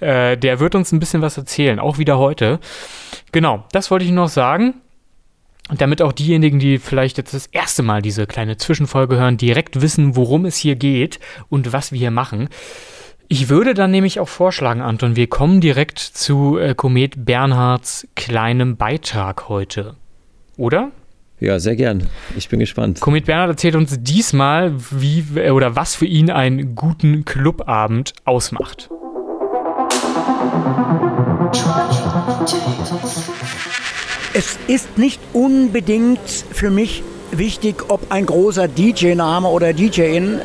Äh, 0.00 0.36
der 0.36 0.58
wird 0.58 0.74
uns 0.74 0.90
ein 0.90 0.98
bisschen 0.98 1.22
was 1.22 1.36
erzählen, 1.36 1.78
auch 1.78 1.98
wieder 1.98 2.18
heute. 2.18 2.58
Genau, 3.30 3.64
das 3.70 3.90
wollte 3.90 4.04
ich 4.04 4.10
noch 4.10 4.28
sagen. 4.28 4.74
Und 5.68 5.80
damit 5.80 6.02
auch 6.02 6.12
diejenigen, 6.12 6.58
die 6.58 6.78
vielleicht 6.78 7.18
jetzt 7.18 7.34
das 7.34 7.46
erste 7.46 7.82
Mal 7.82 8.02
diese 8.02 8.26
kleine 8.26 8.56
Zwischenfolge 8.56 9.16
hören, 9.16 9.36
direkt 9.36 9.80
wissen, 9.80 10.16
worum 10.16 10.44
es 10.44 10.56
hier 10.56 10.76
geht 10.76 11.20
und 11.50 11.72
was 11.72 11.92
wir 11.92 11.98
hier 11.98 12.10
machen. 12.10 12.48
Ich 13.28 13.48
würde 13.50 13.74
dann 13.74 13.90
nämlich 13.90 14.18
auch 14.18 14.28
vorschlagen, 14.28 14.80
Anton, 14.80 15.14
wir 15.14 15.28
kommen 15.28 15.60
direkt 15.60 15.98
zu 15.98 16.58
äh, 16.58 16.74
Komet 16.74 17.26
Bernhards 17.26 18.08
kleinem 18.16 18.76
Beitrag 18.76 19.48
heute. 19.50 19.96
Oder? 20.56 20.90
Ja, 21.40 21.60
sehr 21.60 21.76
gern. 21.76 22.08
Ich 22.36 22.48
bin 22.48 22.58
gespannt. 22.58 23.00
Komet 23.00 23.26
Bernhard 23.26 23.50
erzählt 23.50 23.76
uns 23.76 23.96
diesmal, 24.00 24.72
wie 24.90 25.24
oder 25.50 25.76
was 25.76 25.94
für 25.94 26.06
ihn 26.06 26.30
einen 26.30 26.74
guten 26.74 27.24
Clubabend 27.24 28.12
ausmacht. 28.24 28.90
Es 34.34 34.58
ist 34.66 34.98
nicht 34.98 35.20
unbedingt 35.32 36.18
für 36.50 36.70
mich 36.70 37.04
wichtig, 37.30 37.84
ob 37.88 38.10
ein 38.10 38.26
großer 38.26 38.66
DJ-Name 38.66 39.46
oder 39.48 39.72
DJ-In. 39.72 40.40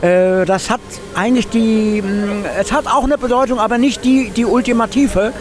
Äh, 0.00 0.46
das 0.46 0.70
hat 0.70 0.80
eigentlich 1.14 1.48
die, 1.48 2.00
mm, 2.00 2.44
es 2.58 2.72
hat 2.72 2.86
auch 2.86 3.04
eine 3.04 3.18
Bedeutung, 3.18 3.58
aber 3.58 3.76
nicht 3.76 4.04
die, 4.04 4.30
die 4.30 4.44
ultimative. 4.44 5.32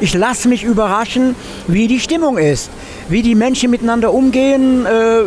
Ich 0.00 0.14
lasse 0.14 0.48
mich 0.48 0.62
überraschen, 0.62 1.34
wie 1.66 1.88
die 1.88 1.98
Stimmung 1.98 2.38
ist 2.38 2.70
wie 3.08 3.22
die 3.22 3.34
Menschen 3.34 3.70
miteinander 3.70 4.12
umgehen. 4.12 4.86
Äh, 4.86 5.22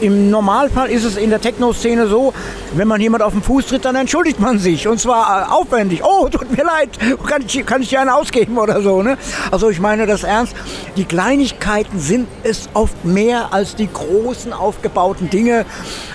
Im 0.00 0.30
Normalfall 0.30 0.90
ist 0.90 1.04
es 1.04 1.16
in 1.16 1.30
der 1.30 1.40
Techno-Szene 1.40 2.06
so, 2.06 2.34
wenn 2.74 2.86
man 2.86 3.00
jemand 3.00 3.22
auf 3.22 3.32
den 3.32 3.42
Fuß 3.42 3.66
tritt, 3.66 3.86
dann 3.86 3.96
entschuldigt 3.96 4.38
man 4.38 4.58
sich. 4.58 4.86
Und 4.86 5.00
zwar 5.00 5.48
äh, 5.48 5.52
aufwendig. 5.52 6.02
Oh, 6.04 6.28
tut 6.28 6.54
mir 6.54 6.64
leid, 6.64 6.90
kann 7.26 7.42
ich, 7.46 7.64
kann 7.64 7.80
ich 7.80 7.88
dir 7.88 8.00
einen 8.00 8.10
ausgeben 8.10 8.58
oder 8.58 8.82
so. 8.82 9.02
Ne? 9.02 9.16
Also 9.50 9.70
ich 9.70 9.80
meine 9.80 10.06
das 10.06 10.22
ernst. 10.22 10.54
Die 10.96 11.04
Kleinigkeiten 11.04 11.98
sind 11.98 12.28
es 12.42 12.68
oft 12.74 13.04
mehr 13.06 13.54
als 13.54 13.74
die 13.74 13.88
großen 13.90 14.52
aufgebauten 14.52 15.30
Dinge. 15.30 15.64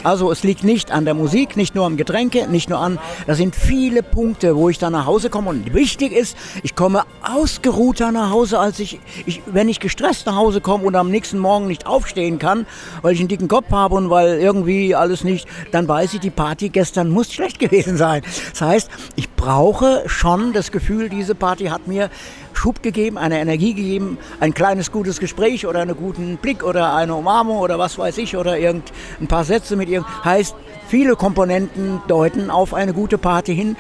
Also 0.04 0.32
es 0.32 0.44
liegt 0.44 0.64
nicht 0.64 0.92
an 0.92 1.06
der 1.06 1.16
Musik, 1.16 1.58
nicht 1.58 1.74
nur 1.74 1.86
am 1.86 1.98
Getränke, 1.98 2.48
nicht 2.48 2.70
nur 2.70 2.80
an, 2.80 3.00
da 3.26 3.36
sind 3.36 3.56
viele 3.56 4.04
Punkte, 4.04 4.56
wo 4.56 4.70
ich 4.70 4.78
dann 4.78 4.94
nach 4.94 5.06
Hause 5.08 5.30
komme. 5.30 5.50
Und 5.50 5.74
wichtig 5.74 6.12
ist, 6.12 6.38
ich 6.62 6.76
komme 6.76 7.04
ausgeruhter 7.24 8.12
nach 8.12 8.30
Hause, 8.30 8.60
als 8.60 8.80
ich, 8.80 9.00
ich 9.26 9.42
wenn 9.48 9.70
ich 9.70 9.80
gestresst 9.80 10.28
nach 10.28 10.36
Hause 10.36 10.62
komme 10.62 10.84
und 10.86 10.96
am 10.96 11.10
nächsten 11.10 11.40
Morgen 11.40 11.68
nicht 11.68 11.88
aufstehen 11.88 12.38
kann, 12.38 12.68
weil 13.02 13.14
ich 13.14 13.20
einen 13.20 13.28
dicken 13.28 13.48
Kopf 13.48 13.71
habe 13.72 13.96
und 13.96 14.10
weil 14.10 14.40
irgendwie 14.40 14.96
alles 14.96 15.24
nicht, 15.24 15.48
dann 15.72 15.88
weiß 15.88 16.14
ich, 16.14 16.20
die 16.20 16.30
Party 16.30 16.70
gestern 16.70 17.10
muss 17.10 17.32
schlecht 17.32 17.60
gewesen 17.60 17.98
sein. 17.98 18.22
Das 18.52 18.62
heißt, 18.62 18.92
ich 19.16 19.30
brauche 19.32 20.04
schon 20.08 20.54
das 20.54 20.72
Gefühl, 20.72 21.10
diese 21.10 21.36
Party 21.36 21.66
hat 21.66 21.88
mir 21.88 22.10
Schub 22.54 22.84
gegeben, 22.84 23.18
eine 23.18 23.40
Energie 23.40 23.74
gegeben, 23.74 24.18
ein 24.40 24.54
kleines 24.54 24.92
gutes 24.92 25.20
Gespräch 25.20 25.66
oder 25.66 25.82
einen 25.82 25.96
guten 25.96 26.38
Blick 26.38 26.64
oder 26.64 26.94
eine 26.94 27.16
Umarmung 27.16 27.58
oder 27.58 27.80
was 27.80 27.98
weiß 27.98 28.18
ich 28.20 28.38
oder 28.38 28.58
irgend 28.60 28.92
ein 29.20 29.28
paar 29.28 29.44
Sätze 29.44 29.76
mit 29.76 29.90
ihr. 29.90 30.06
Heißt, 30.24 30.56
viele 30.88 31.16
Komponenten 31.16 32.02
deuten 32.08 32.50
auf 32.52 32.74
eine 32.74 32.94
gute 32.94 33.18
Party 33.18 33.56
hin 33.56 33.76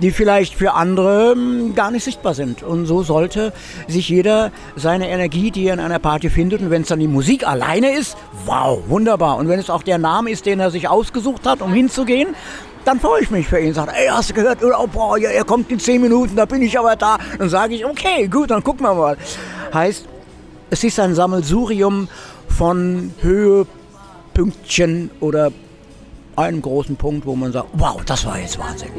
die 0.00 0.10
vielleicht 0.10 0.54
für 0.54 0.74
andere 0.74 1.32
hm, 1.32 1.74
gar 1.74 1.90
nicht 1.90 2.04
sichtbar 2.04 2.34
sind. 2.34 2.62
Und 2.62 2.86
so 2.86 3.02
sollte 3.02 3.52
sich 3.88 4.08
jeder 4.08 4.52
seine 4.76 5.08
Energie, 5.08 5.50
die 5.50 5.66
er 5.66 5.74
in 5.74 5.80
einer 5.80 5.98
Party 5.98 6.30
findet, 6.30 6.60
und 6.60 6.70
wenn 6.70 6.82
es 6.82 6.88
dann 6.88 7.00
die 7.00 7.08
Musik 7.08 7.46
alleine 7.46 7.92
ist, 7.92 8.16
wow, 8.44 8.80
wunderbar. 8.88 9.36
Und 9.36 9.48
wenn 9.48 9.58
es 9.58 9.70
auch 9.70 9.82
der 9.82 9.98
Name 9.98 10.30
ist, 10.30 10.46
den 10.46 10.60
er 10.60 10.70
sich 10.70 10.88
ausgesucht 10.88 11.46
hat, 11.46 11.62
um 11.62 11.72
hinzugehen, 11.72 12.34
dann 12.84 13.00
freue 13.00 13.22
ich 13.22 13.30
mich 13.30 13.48
für 13.48 13.58
ihn. 13.58 13.74
Sagt, 13.74 13.92
ey, 13.96 14.06
hast 14.08 14.30
du 14.30 14.34
gehört? 14.34 14.58
Oh, 14.62 14.86
boah, 14.86 15.18
ja, 15.18 15.30
er 15.30 15.44
kommt 15.44 15.70
in 15.72 15.80
zehn 15.80 16.00
Minuten, 16.00 16.36
da 16.36 16.44
bin 16.44 16.62
ich 16.62 16.78
aber 16.78 16.94
da. 16.94 17.18
Dann 17.38 17.48
sage 17.48 17.74
ich, 17.74 17.84
okay, 17.84 18.28
gut, 18.28 18.50
dann 18.50 18.62
gucken 18.62 18.86
wir 18.86 18.94
mal. 18.94 19.16
Heißt, 19.74 20.06
es 20.70 20.84
ist 20.84 21.00
ein 21.00 21.14
Sammelsurium 21.14 22.08
von 22.48 23.12
Höhepünktchen 23.22 25.10
oder 25.20 25.50
einem 26.36 26.62
großen 26.62 26.96
Punkt, 26.96 27.26
wo 27.26 27.34
man 27.34 27.52
sagt, 27.52 27.68
wow, 27.72 28.00
das 28.04 28.24
war 28.24 28.38
jetzt 28.38 28.58
Wahnsinn. 28.58 28.90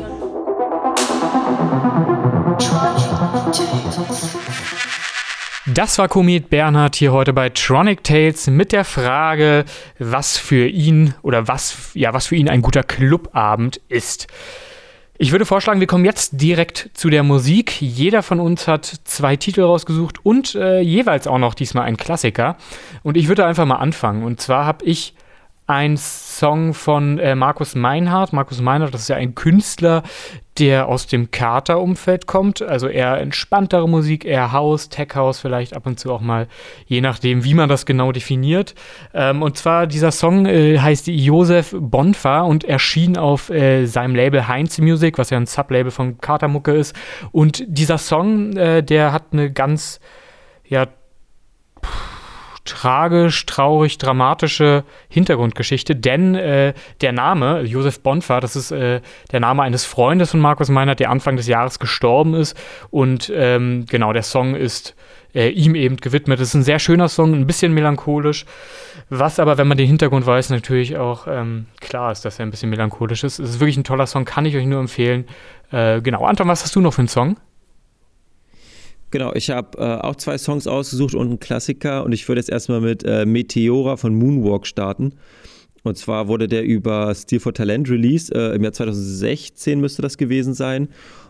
Das 5.74 6.00
war 6.00 6.08
Komet 6.08 6.50
Bernhard 6.50 6.96
hier 6.96 7.12
heute 7.12 7.34
bei 7.34 7.50
Tronic 7.50 8.04
Tales 8.04 8.48
mit 8.48 8.72
der 8.72 8.84
Frage, 8.84 9.66
was 10.00 10.38
für 10.38 10.68
ihn 10.68 11.14
oder 11.22 11.48
was, 11.48 11.92
ja, 11.94 12.14
was 12.14 12.28
für 12.28 12.36
ihn 12.36 12.50
ein 12.50 12.62
guter 12.62 12.84
Clubabend 12.84 13.80
ist. 13.88 14.28
Ich 15.20 15.32
würde 15.32 15.46
vorschlagen, 15.46 15.80
wir 15.80 15.88
kommen 15.88 16.06
jetzt 16.06 16.42
direkt 16.42 16.90
zu 16.94 17.10
der 17.10 17.24
Musik. 17.24 17.82
Jeder 17.82 18.24
von 18.24 18.40
uns 18.40 18.68
hat 18.68 18.86
zwei 19.04 19.36
Titel 19.36 19.62
rausgesucht 19.62 20.24
und 20.24 20.56
äh, 20.56 20.80
jeweils 20.80 21.28
auch 21.28 21.40
noch 21.40 21.54
diesmal 21.54 21.86
ein 21.86 21.98
Klassiker. 21.98 22.58
Und 23.04 23.18
ich 23.18 23.28
würde 23.28 23.46
einfach 23.46 23.66
mal 23.66 23.78
anfangen. 23.78 24.24
Und 24.24 24.40
zwar 24.42 24.66
habe 24.66 24.86
ich 24.86 25.16
ein 25.68 25.98
Song 25.98 26.74
von 26.74 27.20
äh, 27.20 27.36
Markus 27.36 27.76
Meinhardt. 27.76 28.32
Markus 28.32 28.62
Meinhardt, 28.62 28.94
das 28.94 29.02
ist 29.02 29.10
ja 29.10 29.18
ein 29.18 29.36
Künstler, 29.36 30.02
der 30.58 30.88
aus 30.88 31.08
dem 31.08 31.30
Kater-Umfeld 31.30 32.26
kommt. 32.26 32.62
Also 32.62 32.88
eher 32.88 33.20
entspanntere 33.20 33.88
Musik, 33.88 34.24
eher 34.24 34.54
House, 34.54 34.88
Tech 34.88 35.10
House 35.14 35.40
vielleicht 35.40 35.76
ab 35.76 35.86
und 35.86 36.00
zu 36.00 36.12
auch 36.14 36.22
mal, 36.22 36.48
je 36.86 37.02
nachdem, 37.02 37.44
wie 37.44 37.54
man 37.54 37.68
das 37.68 37.86
genau 37.86 38.14
definiert. 38.14 38.76
Ähm, 39.14 39.42
und 39.42 39.58
zwar 39.58 39.88
dieser 39.88 40.12
Song 40.12 40.46
äh, 40.46 40.80
heißt 40.80 41.08
Josef 41.08 41.76
Bonfa 41.78 42.42
und 42.42 42.64
erschien 42.64 43.18
auf 43.18 43.50
äh, 43.50 43.86
seinem 43.86 44.16
Label 44.16 44.48
Heinz 44.48 44.78
Music, 44.80 45.18
was 45.18 45.32
ja 45.32 45.38
ein 45.38 45.48
Sublabel 45.48 45.92
von 45.92 46.18
Kater-Mucke 46.18 46.72
ist. 46.72 46.96
Und 47.34 47.64
dieser 47.68 47.98
Song, 47.98 48.56
äh, 48.56 48.84
der 48.84 49.12
hat 49.12 49.26
eine 49.34 49.52
ganz, 49.52 50.00
ja, 50.66 50.88
tragisch, 52.68 53.46
traurig, 53.46 53.98
dramatische 53.98 54.84
Hintergrundgeschichte, 55.10 55.96
denn 55.96 56.36
äh, 56.36 56.74
der 57.02 57.12
Name, 57.12 57.62
Josef 57.62 58.02
Bonfa, 58.02 58.40
das 58.40 58.56
ist 58.56 58.72
äh, 58.72 59.02
der 59.32 59.40
Name 59.40 59.64
eines 59.64 59.86
Freundes 59.86 60.32
von 60.32 60.40
Markus 60.40 60.70
Meinert, 60.70 61.00
der 61.00 61.10
Anfang 61.10 61.38
des 61.38 61.48
Jahres 61.48 61.80
gestorben 61.80 62.34
ist. 62.36 62.56
Und 62.92 63.32
ähm, 63.36 63.86
genau, 63.90 64.14
der 64.14 64.24
Song 64.24 64.56
ist 64.56 64.96
äh, 65.34 65.50
ihm 65.50 65.76
eben 65.76 65.98
gewidmet. 65.98 66.40
Es 66.40 66.50
ist 66.50 66.54
ein 66.56 66.64
sehr 66.64 66.80
schöner 66.80 67.10
Song, 67.10 67.34
ein 67.34 67.48
bisschen 67.48 67.74
melancholisch, 67.74 68.46
was 69.10 69.40
aber, 69.40 69.58
wenn 69.58 69.68
man 69.68 69.78
den 69.78 69.88
Hintergrund 69.88 70.26
weiß, 70.26 70.50
natürlich 70.50 70.98
auch 70.98 71.28
ähm, 71.28 71.68
klar 71.80 72.12
ist, 72.12 72.26
dass 72.26 72.40
er 72.40 72.46
ein 72.46 72.52
bisschen 72.52 72.70
melancholisch 72.70 73.24
ist. 73.24 73.40
Es 73.40 73.52
ist 73.52 73.60
wirklich 73.60 73.78
ein 73.78 73.84
toller 73.84 74.08
Song, 74.08 74.26
kann 74.26 74.46
ich 74.46 74.56
euch 74.56 74.66
nur 74.66 74.80
empfehlen. 74.80 75.26
Äh, 75.72 76.02
genau, 76.02 76.26
Anton, 76.26 76.48
was 76.48 76.64
hast 76.64 76.76
du 76.76 76.82
noch 76.82 76.94
für 76.94 77.02
einen 77.02 77.08
Song? 77.08 77.38
Genau, 79.10 79.34
ich 79.34 79.50
habe 79.50 79.78
äh, 79.78 80.06
auch 80.06 80.16
zwei 80.16 80.38
Songs 80.38 80.68
ausgesucht 80.68 81.16
und 81.16 81.28
einen 81.28 81.40
Klassiker 81.40 82.04
und 82.04 82.12
ich 82.12 82.28
würde 82.28 82.40
jetzt 82.40 82.50
erstmal 82.50 82.82
mit 82.82 83.04
äh, 83.04 83.26
Meteora 83.26 83.96
von 83.96 84.14
Moonwalk 84.16 84.68
starten. 84.68 85.14
Und 85.84 85.98
zwar 85.98 86.28
wurde 86.28 86.48
der 86.48 86.66
über 86.66 87.16
Steel 87.16 87.40
for 87.40 87.54
Talent 87.54 87.90
released, 87.90 88.36
äh, 88.36 88.54
im 88.54 88.64
Jahr 88.64 88.74
2016 88.74 89.80
müsste 89.80 90.02
das 90.02 90.18
gewesen 90.18 90.54
sein. 90.54 90.90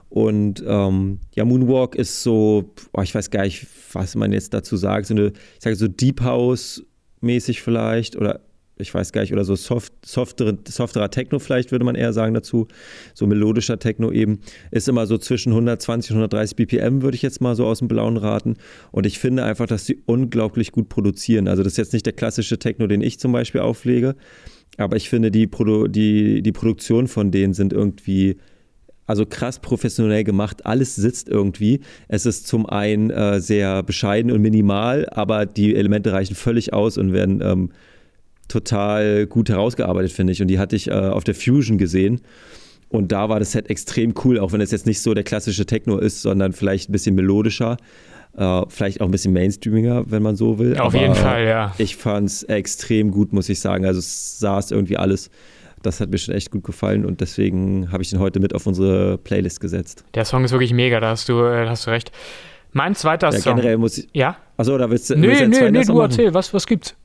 Und 0.10 0.64
ähm, 0.66 1.20
ja, 1.36 1.46
Moonwalk 1.46 1.96
ist 1.96 2.24
so, 2.24 2.74
oh, 2.94 3.02
ich 3.02 3.14
weiß 3.14 3.30
gar 3.30 3.44
nicht, 3.44 3.68
was 3.94 4.16
man 4.16 4.32
jetzt 4.32 4.54
dazu 4.54 4.78
sagt, 4.78 5.08
so 5.08 5.14
eine, 5.14 5.28
ich 5.28 5.64
sage 5.64 5.76
so 5.76 5.88
Deep 5.88 6.22
House 6.22 6.84
mäßig 7.22 7.62
vielleicht 7.62 8.16
oder 8.16 8.40
ich 8.80 8.94
weiß 8.94 9.12
gar 9.12 9.22
nicht, 9.22 9.34
oder 9.34 9.44
so 9.44 9.56
soft, 9.56 9.94
softere, 10.06 10.58
softerer 10.68 11.10
Techno 11.10 11.40
vielleicht 11.40 11.72
würde 11.72 11.86
man 11.86 11.96
eher 11.96 12.14
sagen 12.14 12.34
dazu, 12.34 12.68
so 13.14 13.28
melodischer 13.28 13.80
Techno 13.80 14.12
eben, 14.12 14.40
ist 14.72 14.88
immer 14.88 15.08
so 15.08 15.18
zwischen 15.18 15.52
120 15.52 16.12
und 16.12 16.18
130 16.18 16.56
BPM, 16.56 17.02
würde 17.02 17.16
ich 17.16 17.22
jetzt 17.22 17.42
mal 17.42 17.56
so 17.56 17.66
aus 17.66 17.80
dem 17.80 17.88
Blauen 17.88 18.18
raten. 18.18 18.56
Und 18.92 19.06
ich 19.06 19.20
finde 19.20 19.44
einfach, 19.44 19.68
dass 19.68 19.86
sie 19.86 20.02
unglaublich 20.06 20.72
gut 20.72 20.90
produzieren. 20.90 21.48
Also 21.48 21.64
das 21.64 21.74
ist 21.74 21.78
jetzt 21.78 21.94
nicht 21.94 22.06
der 22.06 22.14
klassische 22.14 22.60
Techno, 22.60 22.88
den 22.88 23.02
ich 23.02 23.20
zum 23.20 23.32
Beispiel 23.32 23.62
auflege, 23.62 24.16
aber 24.78 24.96
ich 24.96 25.10
finde, 25.10 25.32
die, 25.32 25.48
Produ 25.48 25.88
die, 25.88 26.42
die 26.42 26.52
Produktion 26.52 27.08
von 27.08 27.32
denen 27.32 27.54
sind 27.54 27.74
irgendwie 27.74 28.38
also 29.08 29.26
krass 29.26 29.60
professionell 29.60 30.24
gemacht. 30.24 30.66
Alles 30.66 30.96
sitzt 30.96 31.30
irgendwie. 31.30 31.80
Es 32.10 32.26
ist 32.26 32.46
zum 32.46 32.66
einen 32.66 33.10
äh, 33.10 33.40
sehr 33.40 33.82
bescheiden 33.82 34.32
und 34.32 34.42
minimal, 34.42 35.08
aber 35.10 35.46
die 35.46 35.76
Elemente 35.76 36.12
reichen 36.12 36.36
völlig 36.36 36.74
aus 36.74 36.98
und 36.98 37.14
werden 37.14 37.42
ähm, 37.42 37.72
total 38.48 39.28
gut 39.28 39.50
herausgearbeitet, 39.50 40.12
finde 40.12 40.34
ich. 40.34 40.42
Und 40.42 40.48
die 40.48 40.60
hatte 40.60 40.76
ich 40.76 40.88
äh, 40.88 40.94
auf 40.94 41.24
der 41.24 41.36
Fusion 41.36 41.78
gesehen. 41.78 42.22
Und 42.90 43.12
da 43.12 43.28
war 43.30 43.40
das 43.40 43.52
Set 43.52 43.70
extrem 43.70 44.14
cool, 44.24 44.40
auch 44.40 44.54
wenn 44.54 44.62
es 44.62 44.72
jetzt 44.72 44.86
nicht 44.86 45.02
so 45.02 45.14
der 45.14 45.24
klassische 45.24 45.66
Techno 45.66 45.98
ist, 45.98 46.22
sondern 46.22 46.54
vielleicht 46.54 46.90
ein 46.90 46.94
bisschen 46.94 47.16
melodischer. 47.16 47.78
Uh, 48.40 48.66
vielleicht 48.70 49.02
auch 49.02 49.06
ein 49.06 49.12
bisschen 49.12 49.34
mainstreamiger, 49.34 50.04
wenn 50.12 50.22
man 50.22 50.36
so 50.36 50.60
will. 50.60 50.78
Auf 50.78 50.94
Aber, 50.94 51.02
jeden 51.02 51.16
Fall, 51.16 51.48
ja. 51.48 51.74
Ich 51.80 51.96
fand 51.96 52.30
es 52.30 52.44
extrem 52.44 53.10
gut, 53.10 53.34
muss 53.34 53.50
ich 53.50 53.60
sagen. 53.60 53.84
Also 53.84 53.98
es 53.98 54.40
saß 54.40 54.70
irgendwie 54.70 54.96
alles. 54.96 55.32
Das 55.82 56.00
hat 56.00 56.12
mir 56.12 56.20
schon 56.20 56.36
echt 56.36 56.52
gut 56.52 56.64
gefallen 56.64 57.04
und 57.04 57.20
deswegen 57.20 57.92
habe 57.92 58.04
ich 58.04 58.12
den 58.12 58.20
heute 58.20 58.40
mit 58.40 58.54
auf 58.54 58.68
unsere 58.68 59.18
Playlist 59.18 59.60
gesetzt. 59.60 60.04
Der 60.14 60.24
Song 60.24 60.44
ist 60.44 60.52
wirklich 60.52 60.72
mega, 60.72 61.00
da 61.00 61.10
hast 61.10 61.30
du, 61.30 61.46
äh, 61.46 61.68
hast 61.68 61.88
du 61.88 61.92
recht. 61.92 62.12
Mein 62.74 62.94
zweiter 62.94 63.32
ja, 63.32 63.40
Song. 63.40 63.56
Generell 63.56 63.78
muss 63.78 63.98
ich. 63.98 64.08
Ja? 64.14 64.38
Achso, 64.56 64.78
da 64.78 64.88
willst 64.88 65.10
du. 65.10 65.16
Nee, 65.16 65.30
willst 65.30 65.60
nee, 65.60 65.72
nee, 65.72 65.84
du 65.84 66.00
erzähl, 66.00 66.32
was, 66.34 66.54
was 66.54 66.68
gibt's? 66.68 66.96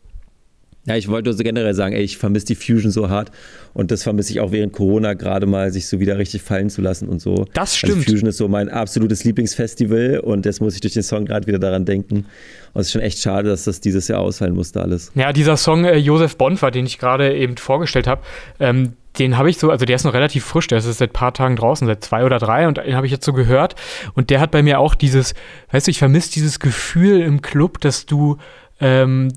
Ja, 0.84 0.96
ich 0.96 1.06
wollte 1.06 1.32
so 1.32 1.44
generell 1.44 1.74
sagen, 1.74 1.94
ey, 1.94 2.02
ich 2.02 2.18
vermisse 2.18 2.46
die 2.46 2.54
Fusion 2.56 2.90
so 2.90 3.08
hart 3.08 3.30
und 3.72 3.92
das 3.92 4.02
vermisse 4.02 4.32
ich 4.32 4.40
auch 4.40 4.50
während 4.50 4.72
Corona 4.72 5.14
gerade 5.14 5.46
mal, 5.46 5.70
sich 5.70 5.86
so 5.86 6.00
wieder 6.00 6.18
richtig 6.18 6.42
fallen 6.42 6.70
zu 6.70 6.82
lassen 6.82 7.08
und 7.08 7.20
so. 7.20 7.46
Das 7.54 7.70
also 7.70 7.76
stimmt. 7.76 7.98
Also 7.98 8.10
Fusion 8.10 8.28
ist 8.28 8.36
so 8.38 8.48
mein 8.48 8.68
absolutes 8.68 9.22
Lieblingsfestival 9.22 10.18
und 10.18 10.44
jetzt 10.44 10.60
muss 10.60 10.74
ich 10.74 10.80
durch 10.80 10.94
den 10.94 11.04
Song 11.04 11.24
gerade 11.24 11.46
wieder 11.46 11.60
daran 11.60 11.84
denken. 11.84 12.26
Und 12.74 12.80
es 12.80 12.88
ist 12.88 12.92
schon 12.92 13.00
echt 13.00 13.20
schade, 13.20 13.48
dass 13.48 13.62
das 13.64 13.80
dieses 13.80 14.08
Jahr 14.08 14.20
ausfallen 14.20 14.54
musste 14.54 14.80
alles. 14.80 15.12
Ja, 15.14 15.32
dieser 15.32 15.56
Song 15.56 15.84
äh, 15.84 15.96
Josef 15.96 16.36
Bonfer, 16.36 16.72
den 16.72 16.84
ich 16.86 16.98
gerade 16.98 17.32
eben 17.32 17.56
vorgestellt 17.58 18.08
habe, 18.08 18.22
ähm, 18.58 18.94
den 19.18 19.36
habe 19.36 19.50
ich 19.50 19.58
so, 19.58 19.70
also 19.70 19.84
der 19.84 19.94
ist 19.94 20.04
noch 20.04 20.14
relativ 20.14 20.44
frisch, 20.44 20.66
der 20.66 20.78
ist 20.78 20.84
seit 20.84 21.10
ein 21.10 21.12
paar 21.12 21.34
Tagen 21.34 21.54
draußen, 21.54 21.86
seit 21.86 22.02
zwei 22.02 22.24
oder 22.24 22.38
drei 22.38 22.66
und 22.66 22.78
den 22.78 22.96
habe 22.96 23.06
ich 23.06 23.12
jetzt 23.12 23.24
so 23.24 23.32
gehört 23.32 23.76
und 24.14 24.30
der 24.30 24.40
hat 24.40 24.50
bei 24.50 24.62
mir 24.62 24.80
auch 24.80 24.94
dieses, 24.94 25.34
weißt 25.70 25.86
du, 25.86 25.90
ich 25.90 25.98
vermisse 25.98 26.32
dieses 26.32 26.60
Gefühl 26.60 27.20
im 27.20 27.42
Club, 27.42 27.80
dass 27.80 28.06
du 28.06 28.38
ähm, 28.82 29.28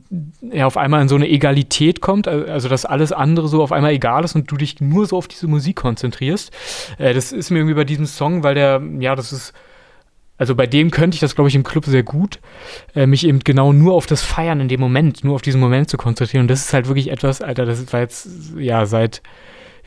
er 0.50 0.66
auf 0.66 0.76
einmal 0.76 1.02
in 1.04 1.08
so 1.08 1.16
eine 1.16 1.30
Egalität 1.30 2.02
kommt, 2.02 2.28
also 2.28 2.68
dass 2.68 2.84
alles 2.84 3.12
andere 3.12 3.48
so 3.48 3.62
auf 3.62 3.72
einmal 3.72 3.92
egal 3.92 4.24
ist 4.24 4.36
und 4.36 4.50
du 4.50 4.58
dich 4.58 4.82
nur 4.82 5.06
so 5.06 5.18
auf 5.18 5.28
diese 5.28 5.48
Musik 5.48 5.76
konzentrierst. 5.78 6.52
Äh, 6.98 7.14
das 7.14 7.32
ist 7.32 7.52
mir 7.52 7.60
irgendwie 7.60 7.76
bei 7.76 7.84
diesem 7.84 8.08
Song, 8.08 8.44
weil 8.44 8.56
der, 8.56 8.82
ja, 9.00 9.16
das 9.16 9.32
ist, 9.32 9.54
also 10.38 10.56
bei 10.56 10.66
dem 10.66 10.90
könnte 10.90 11.16
ich 11.16 11.22
das, 11.22 11.36
glaube 11.36 11.48
ich, 11.48 11.56
im 11.56 11.64
Club 11.64 11.86
sehr 11.86 12.02
gut, 12.02 12.40
äh, 12.96 13.06
mich 13.06 13.26
eben 13.26 13.40
genau 13.40 13.72
nur 13.72 13.94
auf 13.94 14.08
das 14.08 14.24
Feiern 14.24 14.60
in 14.60 14.68
dem 14.68 14.80
Moment, 14.80 15.24
nur 15.24 15.36
auf 15.36 15.44
diesen 15.44 15.62
Moment 15.62 15.90
zu 15.92 15.98
konzentrieren. 15.98 16.42
Und 16.42 16.48
das 16.50 16.62
ist 16.66 16.74
halt 16.74 16.88
wirklich 16.88 17.12
etwas, 17.12 17.42
Alter, 17.42 17.66
das 17.66 17.94
war 17.94 18.00
jetzt, 18.00 18.28
ja, 18.58 18.88
seit 18.88 19.22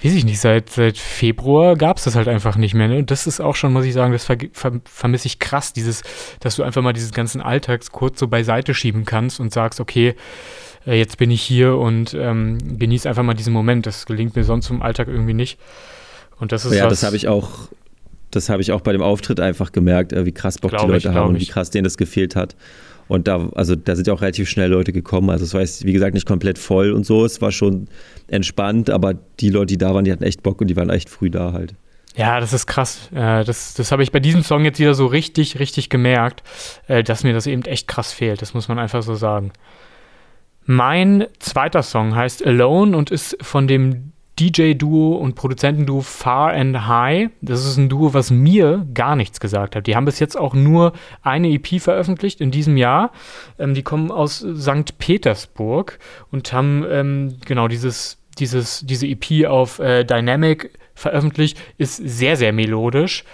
weiß 0.02 0.12
ich 0.12 0.24
nicht, 0.24 0.38
seit, 0.38 0.70
seit 0.70 0.96
Februar 0.96 1.76
gab 1.76 1.98
es 1.98 2.04
das 2.04 2.14
halt 2.14 2.28
einfach 2.28 2.56
nicht 2.56 2.74
mehr. 2.74 2.88
Ne? 2.88 2.98
Und 2.98 3.10
das 3.10 3.26
ist 3.26 3.40
auch 3.40 3.56
schon, 3.56 3.72
muss 3.72 3.84
ich 3.84 3.94
sagen, 3.94 4.12
das 4.12 4.24
ver 4.24 4.36
ver 4.52 4.80
vermisse 4.84 5.26
ich 5.26 5.38
krass, 5.38 5.72
dieses, 5.72 6.02
dass 6.40 6.56
du 6.56 6.62
einfach 6.62 6.82
mal 6.82 6.92
diesen 6.92 7.12
ganzen 7.12 7.40
Alltags 7.40 7.90
kurz 7.90 8.20
so 8.20 8.28
beiseite 8.28 8.74
schieben 8.74 9.04
kannst 9.04 9.40
und 9.40 9.52
sagst, 9.52 9.80
okay, 9.80 10.14
äh, 10.86 10.96
jetzt 10.96 11.18
bin 11.18 11.30
ich 11.30 11.42
hier 11.42 11.76
und 11.76 12.14
ähm, 12.14 12.58
genieße 12.78 13.08
einfach 13.08 13.24
mal 13.24 13.34
diesen 13.34 13.52
Moment. 13.52 13.86
Das 13.86 14.06
gelingt 14.06 14.36
mir 14.36 14.44
sonst 14.44 14.70
im 14.70 14.82
Alltag 14.82 15.08
irgendwie 15.08 15.34
nicht. 15.34 15.58
Und 16.38 16.52
das 16.52 16.64
ist 16.64 16.74
Ja, 16.74 16.88
das 16.88 17.02
habe 17.02 17.16
ich 17.16 17.26
auch, 17.26 17.50
das 18.30 18.48
habe 18.48 18.62
ich 18.62 18.72
auch 18.72 18.80
bei 18.80 18.92
dem 18.92 19.02
Auftritt 19.02 19.40
einfach 19.40 19.72
gemerkt, 19.72 20.12
äh, 20.12 20.24
wie 20.24 20.32
krass 20.32 20.58
Bock 20.58 20.76
die 20.76 20.86
Leute 20.86 21.08
ich, 21.08 21.14
haben 21.14 21.30
und 21.30 21.40
wie 21.40 21.46
krass 21.46 21.70
denen 21.70 21.84
das 21.84 21.96
gefehlt 21.96 22.36
hat. 22.36 22.54
Und 23.08 23.26
da, 23.26 23.48
also 23.54 23.74
da 23.74 23.96
sind 23.96 24.06
ja 24.06 24.12
auch 24.12 24.20
relativ 24.20 24.48
schnell 24.48 24.70
Leute 24.70 24.92
gekommen. 24.92 25.30
Also 25.30 25.44
es 25.44 25.54
war 25.54 25.62
jetzt, 25.62 25.84
wie 25.84 25.92
gesagt, 25.92 26.14
nicht 26.14 26.26
komplett 26.26 26.58
voll 26.58 26.92
und 26.92 27.04
so. 27.04 27.24
Es 27.24 27.40
war 27.40 27.52
schon 27.52 27.88
entspannt, 28.28 28.90
aber 28.90 29.14
die 29.40 29.48
Leute, 29.48 29.66
die 29.66 29.78
da 29.78 29.94
waren, 29.94 30.04
die 30.04 30.12
hatten 30.12 30.24
echt 30.24 30.42
Bock 30.42 30.60
und 30.60 30.68
die 30.68 30.76
waren 30.76 30.90
echt 30.90 31.08
früh 31.08 31.30
da 31.30 31.52
halt. 31.52 31.74
Ja, 32.16 32.40
das 32.40 32.52
ist 32.52 32.66
krass. 32.66 33.08
Äh, 33.12 33.44
das 33.44 33.74
das 33.74 33.92
habe 33.92 34.02
ich 34.02 34.12
bei 34.12 34.20
diesem 34.20 34.42
Song 34.42 34.64
jetzt 34.64 34.78
wieder 34.78 34.94
so 34.94 35.06
richtig, 35.06 35.58
richtig 35.58 35.88
gemerkt, 35.88 36.42
äh, 36.86 37.02
dass 37.02 37.24
mir 37.24 37.32
das 37.32 37.46
eben 37.46 37.62
echt 37.62 37.88
krass 37.88 38.12
fehlt. 38.12 38.42
Das 38.42 38.54
muss 38.54 38.68
man 38.68 38.78
einfach 38.78 39.02
so 39.02 39.14
sagen. 39.14 39.52
Mein 40.64 41.26
zweiter 41.38 41.82
Song 41.82 42.14
heißt 42.14 42.44
Alone 42.44 42.94
und 42.96 43.10
ist 43.10 43.38
von 43.40 43.66
dem 43.66 44.12
DJ-Duo 44.38 45.16
und 45.16 45.34
Produzentenduo 45.34 46.00
Far 46.00 46.52
and 46.52 46.86
High. 46.86 47.30
Das 47.40 47.64
ist 47.64 47.76
ein 47.76 47.88
Duo, 47.88 48.14
was 48.14 48.30
mir 48.30 48.86
gar 48.94 49.16
nichts 49.16 49.40
gesagt 49.40 49.74
hat. 49.74 49.86
Die 49.86 49.96
haben 49.96 50.04
bis 50.04 50.20
jetzt 50.20 50.36
auch 50.36 50.54
nur 50.54 50.92
eine 51.22 51.50
EP 51.50 51.80
veröffentlicht 51.80 52.40
in 52.40 52.50
diesem 52.50 52.76
Jahr. 52.76 53.10
Ähm, 53.58 53.74
die 53.74 53.82
kommen 53.82 54.10
aus 54.10 54.38
St. 54.38 54.98
Petersburg 54.98 55.98
und 56.30 56.52
haben 56.52 56.84
ähm, 56.88 57.38
genau 57.44 57.68
dieses, 57.68 58.18
dieses, 58.38 58.86
diese 58.86 59.06
EP 59.06 59.46
auf 59.46 59.80
äh, 59.80 60.04
Dynamic 60.04 60.78
veröffentlicht. 60.94 61.58
Ist 61.76 61.96
sehr, 61.96 62.36
sehr 62.36 62.52
melodisch. 62.52 63.24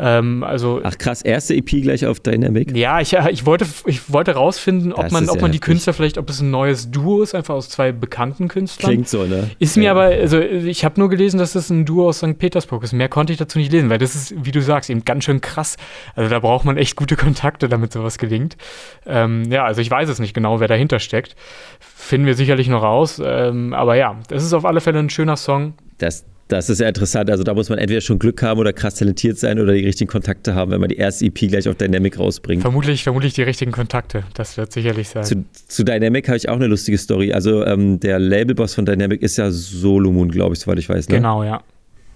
Ähm, 0.00 0.44
also, 0.44 0.80
Ach 0.84 0.96
krass, 0.96 1.22
erste 1.22 1.56
EP 1.56 1.66
gleich 1.66 2.06
auf 2.06 2.20
Dynamic? 2.20 2.76
Ja, 2.76 3.00
ich, 3.00 3.14
ich, 3.14 3.44
wollte, 3.44 3.66
ich 3.86 4.12
wollte 4.12 4.32
rausfinden, 4.32 4.92
ob 4.92 5.10
man, 5.10 5.28
ob 5.28 5.40
man 5.40 5.50
die 5.50 5.58
Künstler 5.58 5.92
vielleicht, 5.92 6.18
ob 6.18 6.30
es 6.30 6.40
ein 6.40 6.52
neues 6.52 6.90
Duo 6.92 7.20
ist, 7.20 7.34
einfach 7.34 7.54
aus 7.54 7.68
zwei 7.68 7.90
bekannten 7.90 8.46
Künstlern. 8.46 8.92
Klingt 8.92 9.08
so, 9.08 9.24
ne? 9.24 9.50
Ist 9.58 9.76
ja. 9.76 9.82
mir 9.82 9.90
aber, 9.90 10.02
also 10.02 10.38
ich 10.38 10.84
habe 10.84 11.00
nur 11.00 11.08
gelesen, 11.08 11.38
dass 11.38 11.52
das 11.52 11.68
ein 11.70 11.84
Duo 11.84 12.08
aus 12.08 12.18
St. 12.18 12.38
Petersburg 12.38 12.84
ist. 12.84 12.92
Mehr 12.92 13.08
konnte 13.08 13.32
ich 13.32 13.38
dazu 13.38 13.58
nicht 13.58 13.72
lesen, 13.72 13.90
weil 13.90 13.98
das 13.98 14.14
ist, 14.14 14.34
wie 14.44 14.52
du 14.52 14.62
sagst, 14.62 14.88
eben 14.88 15.04
ganz 15.04 15.24
schön 15.24 15.40
krass. 15.40 15.76
Also 16.14 16.30
da 16.30 16.38
braucht 16.38 16.64
man 16.64 16.76
echt 16.76 16.94
gute 16.94 17.16
Kontakte, 17.16 17.68
damit 17.68 17.92
sowas 17.92 18.18
gelingt. 18.18 18.56
Ähm, 19.04 19.50
ja, 19.50 19.64
also 19.64 19.80
ich 19.80 19.90
weiß 19.90 20.08
es 20.08 20.20
nicht 20.20 20.32
genau, 20.32 20.60
wer 20.60 20.68
dahinter 20.68 21.00
steckt. 21.00 21.34
Finden 21.80 22.26
wir 22.26 22.34
sicherlich 22.34 22.68
noch 22.68 22.82
raus. 22.82 23.20
Ähm, 23.24 23.74
aber 23.74 23.96
ja, 23.96 24.16
das 24.28 24.44
ist 24.44 24.52
auf 24.52 24.64
alle 24.64 24.80
Fälle 24.80 25.00
ein 25.00 25.10
schöner 25.10 25.36
Song. 25.36 25.74
Das, 25.98 26.24
das 26.48 26.70
ist 26.70 26.80
ja 26.80 26.88
interessant. 26.88 27.30
Also 27.30 27.44
da 27.44 27.52
muss 27.54 27.68
man 27.68 27.78
entweder 27.78 28.00
schon 28.00 28.18
Glück 28.18 28.42
haben 28.42 28.58
oder 28.58 28.72
krass 28.72 28.94
talentiert 28.94 29.38
sein 29.38 29.60
oder 29.60 29.74
die 29.74 29.84
richtigen 29.84 30.10
Kontakte 30.10 30.54
haben, 30.54 30.70
wenn 30.70 30.80
man 30.80 30.88
die 30.88 30.96
erste 30.96 31.26
EP 31.26 31.34
gleich 31.34 31.68
auf 31.68 31.76
Dynamic 31.76 32.18
rausbringt. 32.18 32.62
Vermutlich, 32.62 33.02
vermutlich 33.02 33.34
die 33.34 33.42
richtigen 33.42 33.70
Kontakte. 33.70 34.24
Das 34.34 34.56
wird 34.56 34.72
sicherlich 34.72 35.10
sein. 35.10 35.24
Zu, 35.24 35.44
zu 35.52 35.84
Dynamic 35.84 36.26
habe 36.28 36.38
ich 36.38 36.48
auch 36.48 36.56
eine 36.56 36.66
lustige 36.66 36.96
Story. 36.96 37.32
Also 37.32 37.64
ähm, 37.64 38.00
der 38.00 38.18
Labelboss 38.18 38.74
von 38.74 38.86
Dynamic 38.86 39.22
ist 39.22 39.36
ja 39.36 39.50
Solomon, 39.50 40.30
glaube 40.30 40.54
ich, 40.54 40.60
soweit 40.60 40.78
ich 40.78 40.88
weiß. 40.88 41.10
Ne? 41.10 41.16
Genau, 41.16 41.44
ja. 41.44 41.62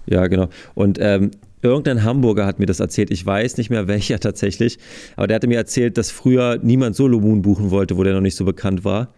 Ja, 0.07 0.27
genau. 0.27 0.49
Und 0.75 0.99
ähm, 1.01 1.31
irgendein 1.61 2.03
Hamburger 2.03 2.47
hat 2.47 2.59
mir 2.59 2.67
das 2.67 2.81
erzählt. 2.81 3.11
Ich 3.11 3.25
weiß 3.25 3.59
nicht 3.59 3.69
mehr 3.69 3.87
welcher 3.87 4.19
tatsächlich. 4.19 4.79
Aber 5.17 5.27
der 5.27 5.37
hatte 5.37 5.47
mir 5.47 5.59
erzählt, 5.59 5.99
dass 5.99 6.11
früher 6.11 6.59
niemand 6.63 6.97
Solomon 6.97 7.43
buchen 7.43 7.71
wollte, 7.71 7.99
wo 7.99 8.03
der 8.03 8.15
noch 8.15 8.23
nicht 8.23 8.37
so 8.37 8.47
bekannt 8.47 8.83
war 8.83 9.13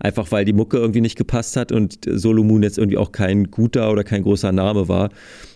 einfach 0.00 0.30
weil 0.30 0.44
die 0.44 0.52
Mucke 0.52 0.76
irgendwie 0.76 1.00
nicht 1.00 1.16
gepasst 1.16 1.56
hat 1.56 1.72
und 1.72 1.98
Solomon 2.06 2.62
jetzt 2.62 2.78
irgendwie 2.78 2.98
auch 2.98 3.12
kein 3.12 3.50
guter 3.50 3.90
oder 3.90 4.04
kein 4.04 4.22
großer 4.22 4.52
Name 4.52 4.88
war. 4.88 5.10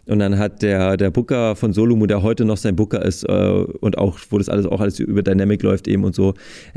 Und 0.06 0.18
dann 0.18 0.36
hat 0.36 0.62
der, 0.62 0.96
der 0.96 1.10
Booker 1.12 1.54
von 1.54 1.72
Solomon, 1.72 2.08
der 2.08 2.22
heute 2.22 2.44
noch 2.44 2.56
sein 2.56 2.74
Booker 2.74 3.04
ist 3.04 3.22
äh, 3.22 3.32
und 3.80 3.98
auch, 3.98 4.18
wo 4.30 4.38
das 4.38 4.48
alles 4.48 4.66
auch 4.66 4.80
alles 4.80 4.98
über 4.98 5.22
Dynamic 5.22 5.62
läuft 5.62 5.86
eben 5.86 6.02
und 6.02 6.14
so, 6.14 6.34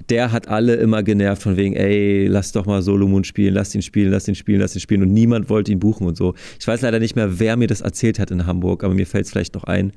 der 0.10 0.32
hat 0.32 0.48
alle 0.48 0.76
immer 0.76 1.02
genervt 1.02 1.42
von 1.42 1.58
wegen, 1.58 1.76
ey, 1.76 2.28
lass 2.28 2.52
doch 2.52 2.68
mal 2.68 2.84
Solomon 2.84 3.24
spielen, 3.24 3.56
lass 3.56 3.74
ihn 3.74 3.82
spielen, 3.82 4.12
lass 4.12 4.28
ihn 4.28 4.36
spielen, 4.36 4.60
lass 4.60 4.76
ihn 4.76 4.82
spielen 4.82 5.02
und 5.02 5.12
niemand 5.12 5.50
wollte 5.50 5.72
ihn 5.72 5.80
buchen 5.80 6.06
und 6.06 6.16
so. 6.16 6.36
Ich 6.60 6.68
weiß 6.68 6.82
leider 6.82 7.00
nicht 7.00 7.16
mehr, 7.16 7.40
wer 7.40 7.58
mir 7.58 7.68
das 7.68 7.82
erzählt 7.82 8.20
hat 8.20 8.30
in 8.30 8.46
Hamburg, 8.46 8.84
aber 8.84 8.94
mir 8.94 9.08
fällt 9.08 9.26
es 9.26 9.32
vielleicht 9.32 9.56
noch 9.56 9.64
ein. 9.64 9.92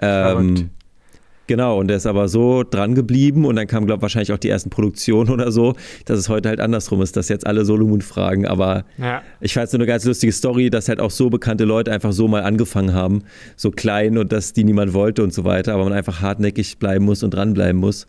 Ähm, 0.00 0.70
Genau, 1.50 1.80
und 1.80 1.88
der 1.88 1.96
ist 1.96 2.06
aber 2.06 2.28
so 2.28 2.62
dran 2.62 2.94
geblieben 2.94 3.44
und 3.44 3.56
dann 3.56 3.66
kam, 3.66 3.84
glaube 3.84 3.98
ich, 3.98 4.02
wahrscheinlich 4.02 4.32
auch 4.32 4.38
die 4.38 4.48
ersten 4.48 4.70
Produktionen 4.70 5.30
oder 5.32 5.50
so, 5.50 5.74
dass 6.04 6.16
es 6.16 6.28
heute 6.28 6.48
halt 6.48 6.60
andersrum 6.60 7.02
ist, 7.02 7.16
dass 7.16 7.28
jetzt 7.28 7.44
alle 7.44 7.64
Solomon 7.64 8.02
fragen. 8.02 8.46
Aber 8.46 8.84
ja. 8.98 9.20
ich 9.40 9.54
fand 9.54 9.64
es 9.64 9.72
so 9.72 9.76
eine 9.76 9.84
ganz 9.84 10.04
lustige 10.04 10.32
Story, 10.32 10.70
dass 10.70 10.88
halt 10.88 11.00
auch 11.00 11.10
so 11.10 11.28
bekannte 11.28 11.64
Leute 11.64 11.90
einfach 11.90 12.12
so 12.12 12.28
mal 12.28 12.44
angefangen 12.44 12.94
haben, 12.94 13.24
so 13.56 13.72
klein 13.72 14.16
und 14.16 14.30
dass 14.30 14.52
die 14.52 14.62
niemand 14.62 14.94
wollte 14.94 15.24
und 15.24 15.34
so 15.34 15.42
weiter, 15.42 15.74
aber 15.74 15.82
man 15.82 15.92
einfach 15.92 16.20
hartnäckig 16.20 16.78
bleiben 16.78 17.04
muss 17.04 17.24
und 17.24 17.34
dranbleiben 17.34 17.80
muss. 17.80 18.06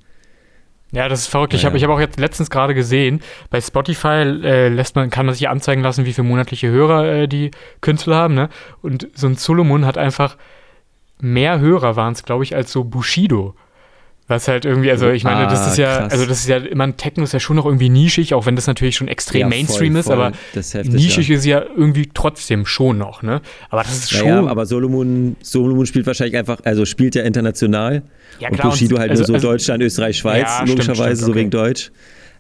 Ja, 0.91 1.09
das 1.09 1.21
ist 1.21 1.27
verrückt. 1.27 1.55
Ich 1.55 1.65
habe 1.65 1.75
ich 1.75 1.83
hab 1.83 1.89
auch 1.89 1.99
jetzt 1.99 2.19
letztens 2.19 2.51
gerade 2.51 2.75
gesehen, 2.75 3.21
bei 3.49 3.59
Spotify 3.59 4.21
äh, 4.43 4.67
lässt 4.67 4.95
man, 4.95 5.09
kann 5.09 5.25
man 5.25 5.33
sich 5.33 5.49
anzeigen 5.49 5.81
lassen, 5.81 6.05
wie 6.05 6.13
viele 6.13 6.27
monatliche 6.27 6.69
Hörer 6.69 7.05
äh, 7.11 7.27
die 7.27 7.49
Künstler 7.81 8.17
haben. 8.17 8.35
Ne? 8.35 8.49
Und 8.83 9.07
so 9.15 9.25
ein 9.25 9.35
Solomon 9.35 9.87
hat 9.87 9.97
einfach 9.97 10.37
mehr 11.21 11.59
Hörer 11.59 11.95
waren 11.95 12.13
es, 12.13 12.23
glaube 12.23 12.43
ich, 12.43 12.55
als 12.55 12.71
so 12.71 12.83
Bushido. 12.83 13.55
Was 14.27 14.47
halt 14.47 14.63
irgendwie, 14.63 14.89
also 14.89 15.09
ich 15.09 15.25
meine, 15.25 15.47
ah, 15.47 15.49
das 15.49 15.67
ist 15.67 15.77
ja, 15.77 15.97
krass. 15.97 16.13
also 16.13 16.25
das 16.25 16.39
ist 16.39 16.47
ja 16.47 16.55
immer 16.55 16.85
ein 16.85 16.95
Techno 16.95 17.23
ist 17.25 17.33
ja 17.33 17.41
schon 17.41 17.57
noch 17.57 17.65
irgendwie 17.65 17.89
nischig, 17.89 18.33
auch 18.33 18.45
wenn 18.45 18.55
das 18.55 18.65
natürlich 18.65 18.95
schon 18.95 19.09
extrem 19.09 19.41
ja, 19.41 19.47
Mainstream 19.47 19.91
voll, 19.91 19.99
ist, 19.99 20.09
aber 20.09 20.31
heftig, 20.53 20.89
nischig 20.89 21.27
ja. 21.27 21.35
ist 21.35 21.45
ja 21.45 21.61
irgendwie 21.75 22.09
trotzdem 22.13 22.65
schon 22.65 22.97
noch, 22.97 23.23
ne? 23.23 23.41
Aber 23.69 23.83
das 23.83 23.97
ist 23.97 24.11
schon. 24.11 24.27
Ja, 24.27 24.47
aber 24.47 24.65
Solomon, 24.65 25.35
Solomon 25.41 25.85
spielt 25.85 26.07
wahrscheinlich 26.07 26.37
einfach, 26.37 26.59
also 26.63 26.85
spielt 26.85 27.15
ja 27.15 27.23
international. 27.23 28.03
Ja, 28.39 28.49
klar, 28.49 28.65
und 28.65 28.71
Bushido 28.71 28.95
und, 28.95 29.01
halt 29.01 29.11
also, 29.11 29.23
nur 29.23 29.27
so 29.27 29.33
also, 29.33 29.47
Deutschland, 29.49 29.83
Österreich, 29.83 30.17
Schweiz, 30.17 30.47
logischerweise, 30.61 30.95
stimmt, 30.95 31.17
stimmt, 31.17 31.17
so 31.17 31.35
wegen 31.35 31.49
Deutsch. 31.49 31.91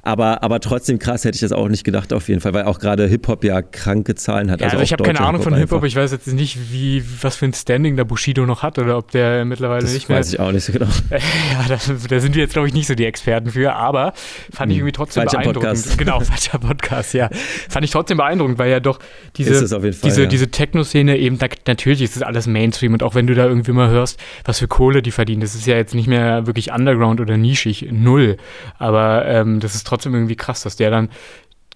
Aber, 0.03 0.41
aber 0.41 0.59
trotzdem 0.59 0.97
krass 0.97 1.25
hätte 1.25 1.35
ich 1.35 1.41
das 1.41 1.51
auch 1.51 1.67
nicht 1.67 1.83
gedacht, 1.83 2.11
auf 2.11 2.27
jeden 2.27 2.41
Fall, 2.41 2.53
weil 2.53 2.63
auch 2.65 2.79
gerade 2.79 3.07
Hip-Hop 3.07 3.43
ja 3.43 3.61
kranke 3.61 4.15
Zahlen 4.15 4.49
hat. 4.49 4.59
Ja, 4.59 4.65
also, 4.65 4.77
also 4.77 4.83
ich 4.83 4.93
habe 4.93 5.03
keine 5.03 5.21
Ahnung 5.21 5.41
von 5.43 5.53
Hip-Hop, 5.53 5.83
ich 5.83 5.95
weiß 5.95 6.11
jetzt 6.11 6.27
nicht, 6.27 6.71
wie, 6.71 7.03
was 7.21 7.35
für 7.35 7.45
ein 7.45 7.53
Standing 7.53 7.95
der 7.97 8.03
Bushido 8.03 8.45
noch 8.45 8.63
hat 8.63 8.79
oder 8.79 8.97
ob 8.97 9.11
der 9.11 9.45
mittlerweile 9.45 9.81
das 9.81 9.93
nicht 9.93 10.09
mehr. 10.09 10.17
Weiß 10.17 10.33
ich 10.33 10.39
auch 10.39 10.51
nicht 10.51 10.63
so 10.63 10.73
genau. 10.73 10.87
ja, 11.11 11.65
da, 11.67 11.75
da 11.75 12.19
sind 12.19 12.35
wir 12.35 12.41
jetzt, 12.41 12.53
glaube 12.53 12.67
ich, 12.67 12.73
nicht 12.73 12.87
so 12.87 12.95
die 12.95 13.05
Experten 13.05 13.51
für, 13.51 13.73
aber 13.73 14.13
fand 14.51 14.71
ich 14.71 14.77
hm. 14.77 14.87
irgendwie 14.87 14.91
trotzdem 14.91 15.23
falscher 15.23 15.37
beeindruckend. 15.37 15.69
Podcast. 15.69 15.97
Genau, 16.01 16.19
falscher 16.19 16.57
Podcast, 16.57 17.13
ja. 17.13 17.29
Fand 17.69 17.85
ich 17.85 17.91
trotzdem 17.91 18.17
beeindruckend, 18.17 18.57
weil 18.57 18.71
ja 18.71 18.79
doch 18.79 18.97
diese, 19.35 19.67
Fall, 19.67 19.91
diese, 19.91 20.23
ja. 20.23 20.27
diese 20.27 20.49
Techno-Szene 20.49 21.17
eben, 21.17 21.37
natürlich 21.67 22.01
ist 22.01 22.15
das 22.15 22.23
alles 22.23 22.47
Mainstream 22.47 22.93
und 22.93 23.03
auch 23.03 23.13
wenn 23.13 23.27
du 23.27 23.35
da 23.35 23.45
irgendwie 23.45 23.71
mal 23.71 23.89
hörst, 23.89 24.19
was 24.45 24.57
für 24.57 24.67
Kohle 24.67 25.03
die 25.03 25.11
verdienen, 25.11 25.41
das 25.41 25.53
ist 25.53 25.67
ja 25.67 25.75
jetzt 25.75 25.93
nicht 25.93 26.07
mehr 26.07 26.47
wirklich 26.47 26.71
Underground 26.71 27.21
oder 27.21 27.37
nischig, 27.37 27.87
null. 27.91 28.37
Aber 28.79 29.25
ähm, 29.27 29.59
das 29.59 29.75
ist 29.75 29.85
trotzdem 29.91 30.13
irgendwie 30.13 30.35
krass, 30.35 30.63
dass 30.63 30.75
der 30.75 30.89
dann 30.89 31.09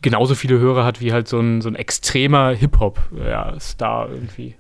genauso 0.02 0.36
viele 0.36 0.60
Hörer 0.60 0.86
hat 0.86 1.02
wie 1.02 1.14
halt 1.14 1.28
so 1.28 1.40
ein, 1.40 1.62
so 1.62 1.70
ein 1.70 1.76
extremer 1.76 2.52
Hip-Hop-Star 2.52 4.08
ja, 4.08 4.14
irgendwie. 4.14 4.56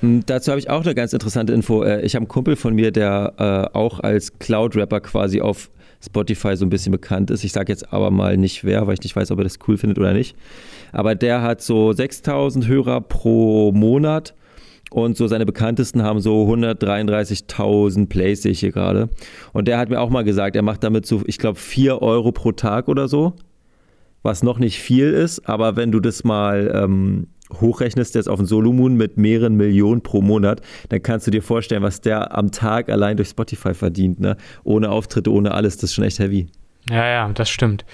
Hm, 0.00 0.24
dazu 0.26 0.50
habe 0.50 0.58
ich 0.58 0.68
auch 0.68 0.82
eine 0.82 0.94
ganz 0.94 1.12
interessante 1.12 1.52
Info. 1.52 1.82
Äh, 1.82 2.02
ich 2.02 2.14
habe 2.14 2.22
einen 2.22 2.28
Kumpel 2.28 2.56
von 2.56 2.74
mir, 2.74 2.90
der 2.90 3.34
äh, 3.72 3.76
auch 3.76 4.00
als 4.00 4.38
Cloud-Rapper 4.38 5.00
quasi 5.00 5.40
auf 5.40 5.70
Spotify 6.04 6.56
so 6.56 6.66
ein 6.66 6.70
bisschen 6.70 6.92
bekannt 6.92 7.30
ist. 7.30 7.44
Ich 7.44 7.52
sage 7.52 7.72
jetzt 7.72 7.92
aber 7.92 8.10
mal 8.10 8.36
nicht 8.36 8.64
wer, 8.64 8.86
weil 8.86 8.94
ich 8.94 9.02
nicht 9.02 9.14
weiß, 9.14 9.30
ob 9.30 9.38
er 9.38 9.44
das 9.44 9.58
cool 9.68 9.78
findet 9.78 9.98
oder 9.98 10.12
nicht. 10.12 10.36
Aber 10.90 11.14
der 11.14 11.42
hat 11.42 11.62
so 11.62 11.92
6000 11.92 12.66
Hörer 12.66 13.00
pro 13.00 13.72
Monat 13.72 14.34
und 14.94 15.16
so 15.16 15.26
seine 15.26 15.46
bekanntesten 15.46 16.02
haben 16.02 16.20
so 16.20 16.44
133.000 16.48 18.08
Plays, 18.08 18.42
sehe 18.42 18.52
ich 18.52 18.60
hier 18.60 18.72
gerade. 18.72 19.08
Und 19.52 19.68
der 19.68 19.78
hat 19.78 19.88
mir 19.88 20.00
auch 20.00 20.10
mal 20.10 20.24
gesagt, 20.24 20.56
er 20.56 20.62
macht 20.62 20.84
damit 20.84 21.06
so, 21.06 21.22
ich 21.26 21.38
glaube, 21.38 21.58
4 21.58 22.02
Euro 22.02 22.32
pro 22.32 22.52
Tag 22.52 22.88
oder 22.88 23.08
so 23.08 23.34
was 24.22 24.42
noch 24.42 24.58
nicht 24.58 24.78
viel 24.78 25.12
ist, 25.12 25.48
aber 25.48 25.76
wenn 25.76 25.92
du 25.92 26.00
das 26.00 26.24
mal 26.24 26.70
ähm, 26.74 27.26
hochrechnest 27.60 28.14
jetzt 28.14 28.28
auf 28.28 28.38
einen 28.38 28.46
Solomon 28.46 28.94
mit 28.94 29.18
mehreren 29.18 29.56
Millionen 29.56 30.02
pro 30.02 30.22
Monat, 30.22 30.62
dann 30.88 31.02
kannst 31.02 31.26
du 31.26 31.30
dir 31.30 31.42
vorstellen, 31.42 31.82
was 31.82 32.00
der 32.00 32.36
am 32.36 32.50
Tag 32.50 32.88
allein 32.88 33.16
durch 33.16 33.28
Spotify 33.28 33.74
verdient, 33.74 34.20
ne? 34.20 34.36
Ohne 34.64 34.90
Auftritte, 34.90 35.32
ohne 35.32 35.52
alles, 35.52 35.76
das 35.76 35.90
ist 35.90 35.94
schon 35.94 36.04
echt 36.04 36.18
heavy. 36.18 36.46
Ja, 36.90 37.06
ja, 37.06 37.32
das 37.32 37.48
stimmt. 37.48 37.84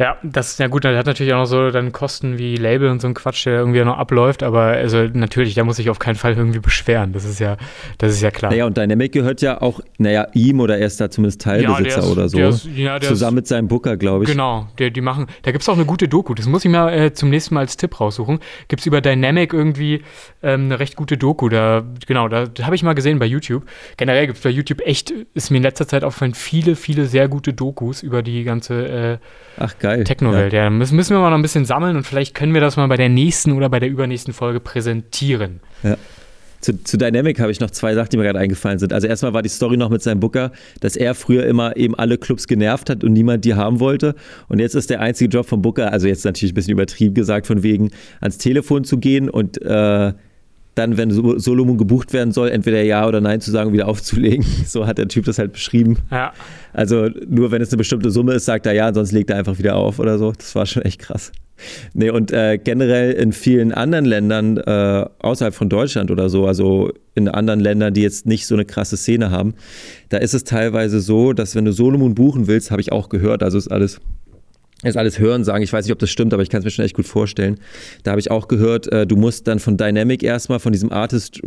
Ja, 0.00 0.16
das 0.22 0.52
ist 0.52 0.58
ja 0.58 0.66
gut, 0.68 0.84
der 0.84 0.96
hat 0.96 1.04
natürlich 1.04 1.34
auch 1.34 1.40
noch 1.40 1.44
so 1.44 1.70
dann 1.70 1.92
Kosten 1.92 2.38
wie 2.38 2.56
Label 2.56 2.88
und 2.88 3.02
so 3.02 3.06
ein 3.06 3.12
Quatsch, 3.12 3.44
der 3.44 3.58
irgendwie 3.58 3.84
noch 3.84 3.98
abläuft, 3.98 4.42
aber 4.42 4.62
also 4.62 5.02
natürlich, 5.12 5.52
da 5.52 5.62
muss 5.62 5.78
ich 5.78 5.90
auf 5.90 5.98
keinen 5.98 6.14
Fall 6.14 6.32
irgendwie 6.38 6.58
beschweren. 6.58 7.12
Das 7.12 7.26
ist 7.26 7.38
ja, 7.38 7.58
das 7.98 8.12
ist 8.12 8.22
ja 8.22 8.30
klar. 8.30 8.50
Naja, 8.50 8.64
und 8.64 8.78
Dynamic 8.78 9.12
gehört 9.12 9.42
ja 9.42 9.60
auch, 9.60 9.80
naja, 9.98 10.26
ihm 10.32 10.60
oder 10.60 10.78
er 10.78 10.86
ist 10.86 11.02
da 11.02 11.10
zumindest 11.10 11.42
Teilbesitzer 11.42 11.98
ja, 11.98 11.98
ist, 11.98 12.10
oder 12.10 12.28
so. 12.30 12.38
Ist, 12.38 12.64
ja, 12.74 12.98
Zusammen 12.98 13.36
ist, 13.36 13.42
mit 13.42 13.46
seinem 13.48 13.68
Booker, 13.68 13.98
glaube 13.98 14.24
ich. 14.24 14.30
Genau, 14.30 14.68
der, 14.78 14.88
die 14.88 15.02
machen, 15.02 15.26
da 15.42 15.52
gibt 15.52 15.60
es 15.60 15.68
auch 15.68 15.74
eine 15.74 15.84
gute 15.84 16.08
Doku, 16.08 16.32
das 16.32 16.46
muss 16.46 16.64
ich 16.64 16.70
mal 16.70 16.90
äh, 16.90 17.12
zum 17.12 17.28
nächsten 17.28 17.52
Mal 17.52 17.60
als 17.60 17.76
Tipp 17.76 18.00
raussuchen. 18.00 18.38
Gibt 18.68 18.80
es 18.80 18.86
über 18.86 19.02
Dynamic 19.02 19.52
irgendwie 19.52 20.02
ähm, 20.42 20.64
eine 20.64 20.80
recht 20.80 20.96
gute 20.96 21.18
Doku. 21.18 21.50
Da, 21.50 21.84
genau, 22.06 22.26
da, 22.28 22.46
da 22.46 22.64
habe 22.64 22.74
ich 22.74 22.82
mal 22.82 22.94
gesehen 22.94 23.18
bei 23.18 23.26
YouTube. 23.26 23.64
Generell 23.98 24.26
gibt 24.28 24.38
es 24.38 24.44
bei 24.44 24.48
YouTube 24.48 24.80
echt, 24.80 25.12
ist 25.34 25.50
mir 25.50 25.58
in 25.58 25.62
letzter 25.62 25.86
Zeit 25.86 26.04
aufgefallen, 26.04 26.32
viele, 26.32 26.74
viele 26.74 27.04
sehr 27.04 27.28
gute 27.28 27.52
Dokus 27.52 28.02
über 28.02 28.22
die 28.22 28.44
ganze 28.44 28.86
äh, 28.88 29.18
Ach, 29.58 29.78
geil. 29.78 29.89
Techno-Welt. 29.98 30.52
Ja, 30.52 30.64
ja 30.64 30.70
müssen, 30.70 30.96
müssen 30.96 31.14
wir 31.14 31.20
mal 31.20 31.30
noch 31.30 31.38
ein 31.38 31.42
bisschen 31.42 31.64
sammeln 31.64 31.96
und 31.96 32.06
vielleicht 32.06 32.34
können 32.34 32.54
wir 32.54 32.60
das 32.60 32.76
mal 32.76 32.86
bei 32.86 32.96
der 32.96 33.08
nächsten 33.08 33.52
oder 33.52 33.68
bei 33.68 33.80
der 33.80 33.88
übernächsten 33.88 34.32
Folge 34.32 34.60
präsentieren. 34.60 35.60
Ja. 35.82 35.96
Zu, 36.60 36.84
zu, 36.84 36.98
Dynamic 36.98 37.40
habe 37.40 37.50
ich 37.50 37.60
noch 37.60 37.70
zwei 37.70 37.94
Sachen, 37.94 38.10
die 38.10 38.18
mir 38.18 38.24
gerade 38.24 38.38
eingefallen 38.38 38.78
sind. 38.78 38.92
Also 38.92 39.06
erstmal 39.06 39.32
war 39.32 39.40
die 39.40 39.48
Story 39.48 39.78
noch 39.78 39.88
mit 39.88 40.02
seinem 40.02 40.20
Booker, 40.20 40.52
dass 40.80 40.94
er 40.94 41.14
früher 41.14 41.46
immer 41.46 41.74
eben 41.76 41.94
alle 41.94 42.18
Clubs 42.18 42.46
genervt 42.46 42.90
hat 42.90 43.02
und 43.02 43.14
niemand 43.14 43.46
die 43.46 43.54
haben 43.54 43.80
wollte. 43.80 44.14
Und 44.48 44.58
jetzt 44.58 44.74
ist 44.74 44.90
der 44.90 45.00
einzige 45.00 45.30
Job 45.30 45.46
vom 45.46 45.62
Booker, 45.62 45.90
also 45.90 46.06
jetzt 46.06 46.24
natürlich 46.26 46.52
ein 46.52 46.54
bisschen 46.54 46.72
übertrieben 46.72 47.14
gesagt, 47.14 47.46
von 47.46 47.62
wegen 47.62 47.90
ans 48.20 48.36
Telefon 48.36 48.84
zu 48.84 48.98
gehen 48.98 49.30
und 49.30 49.60
äh, 49.62 50.12
dann, 50.80 50.96
wenn 50.96 51.10
Solomon 51.38 51.76
gebucht 51.76 52.12
werden 52.12 52.32
soll, 52.32 52.48
entweder 52.48 52.82
Ja 52.82 53.06
oder 53.06 53.20
Nein 53.20 53.40
zu 53.40 53.50
sagen, 53.50 53.72
wieder 53.72 53.86
aufzulegen. 53.86 54.44
So 54.66 54.86
hat 54.86 54.98
der 54.98 55.08
Typ 55.08 55.24
das 55.24 55.38
halt 55.38 55.52
beschrieben. 55.52 55.98
Ja. 56.10 56.32
Also 56.72 57.08
nur 57.26 57.50
wenn 57.50 57.60
es 57.60 57.70
eine 57.70 57.78
bestimmte 57.78 58.10
Summe 58.10 58.34
ist, 58.34 58.44
sagt 58.44 58.66
er 58.66 58.72
ja, 58.72 58.92
sonst 58.94 59.12
legt 59.12 59.30
er 59.30 59.36
einfach 59.36 59.58
wieder 59.58 59.76
auf 59.76 59.98
oder 59.98 60.18
so. 60.18 60.32
Das 60.32 60.54
war 60.54 60.64
schon 60.66 60.82
echt 60.82 61.00
krass. 61.00 61.32
Nee, 61.92 62.10
und 62.10 62.32
äh, 62.32 62.58
generell 62.58 63.12
in 63.12 63.32
vielen 63.32 63.72
anderen 63.72 64.04
Ländern 64.04 64.56
äh, 64.56 65.06
außerhalb 65.18 65.54
von 65.54 65.68
Deutschland 65.68 66.10
oder 66.10 66.28
so, 66.28 66.46
also 66.46 66.92
in 67.14 67.28
anderen 67.28 67.60
Ländern, 67.60 67.92
die 67.92 68.02
jetzt 68.02 68.26
nicht 68.26 68.46
so 68.46 68.54
eine 68.54 68.64
krasse 68.64 68.96
Szene 68.96 69.30
haben, 69.30 69.54
da 70.08 70.18
ist 70.18 70.34
es 70.34 70.44
teilweise 70.44 71.00
so, 71.00 71.32
dass 71.32 71.54
wenn 71.54 71.64
du 71.64 71.72
Solomon 71.72 72.14
buchen 72.14 72.46
willst, 72.46 72.70
habe 72.70 72.80
ich 72.80 72.92
auch 72.92 73.08
gehört, 73.08 73.42
also 73.42 73.58
ist 73.58 73.68
alles 73.68 74.00
ist 74.82 74.96
alles 74.96 75.18
hören 75.18 75.44
sagen. 75.44 75.62
Ich 75.62 75.72
weiß 75.72 75.84
nicht, 75.84 75.92
ob 75.92 75.98
das 75.98 76.10
stimmt, 76.10 76.32
aber 76.32 76.42
ich 76.42 76.48
kann 76.48 76.60
es 76.60 76.64
mir 76.64 76.70
schon 76.70 76.84
echt 76.84 76.96
gut 76.96 77.06
vorstellen. 77.06 77.58
Da 78.02 78.12
habe 78.12 78.20
ich 78.20 78.30
auch 78.30 78.48
gehört, 78.48 78.90
äh, 78.92 79.06
du 79.06 79.16
musst 79.16 79.46
dann 79.46 79.58
von 79.58 79.76
Dynamic 79.76 80.22
erstmal, 80.22 80.58
von 80.58 80.72
diesem 80.72 80.90
Artist 80.90 81.40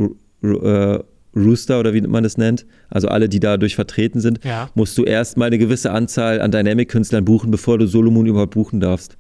äh, 0.44 1.00
Rooster 1.36 1.80
oder 1.80 1.94
wie 1.94 2.02
man 2.02 2.24
das 2.24 2.38
nennt, 2.38 2.66
also 2.90 3.08
alle, 3.08 3.28
die 3.28 3.40
dadurch 3.40 3.76
vertreten 3.76 4.20
sind, 4.20 4.44
ja. 4.44 4.70
musst 4.76 4.98
du 4.98 5.04
erstmal 5.04 5.48
eine 5.48 5.58
gewisse 5.58 5.92
Anzahl 5.92 6.42
an 6.42 6.52
Dynamic-Künstlern 6.52 7.26
buchen, 7.26 7.50
bevor 7.50 7.78
du 7.78 7.88
Solomon 7.88 8.26
überhaupt 8.26 8.54
buchen 8.54 8.80
darfst. 8.80 9.18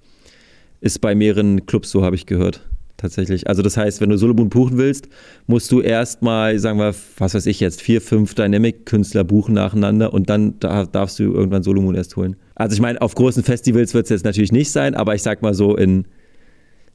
Ist 0.80 1.02
bei 1.02 1.15
mehreren 1.15 1.65
Clubs 1.65 1.89
so, 1.89 2.04
habe 2.04 2.15
ich 2.15 2.26
gehört. 2.26 2.62
Tatsächlich. 2.97 3.47
Also 3.47 3.62
das 3.62 3.75
heißt, 3.75 4.01
wenn 4.01 4.10
du 4.10 4.17
Solomon 4.17 4.49
buchen 4.49 4.77
willst, 4.77 5.10
musst 5.47 5.71
du 5.71 5.82
erstmal, 5.82 6.58
sagen 6.60 6.79
wir, 6.79 6.93
was 7.17 7.34
weiß 7.34 7.47
ich 7.47 7.60
jetzt, 7.60 7.82
vier, 7.82 8.01
fünf 8.01 8.36
Dynamic-Künstler 8.36 9.23
buchen 9.23 9.56
nacheinander 9.56 10.13
und 10.13 10.29
dann 10.29 10.60
darfst 10.60 11.19
du 11.19 11.34
irgendwann 11.34 11.63
Solomon 11.63 11.95
erst 11.95 12.15
holen. 12.15 12.36
Also 12.56 12.75
ich 12.75 12.82
meine, 12.82 13.01
auf 13.01 13.15
großen 13.15 13.43
Festivals 13.43 13.93
wird 13.93 14.06
es 14.06 14.10
jetzt 14.10 14.25
natürlich 14.25 14.51
nicht 14.51 14.71
sein, 14.71 14.95
aber 14.95 15.15
ich 15.15 15.23
sag 15.23 15.41
mal 15.41 15.53
so, 15.53 15.75
in, 15.75 16.06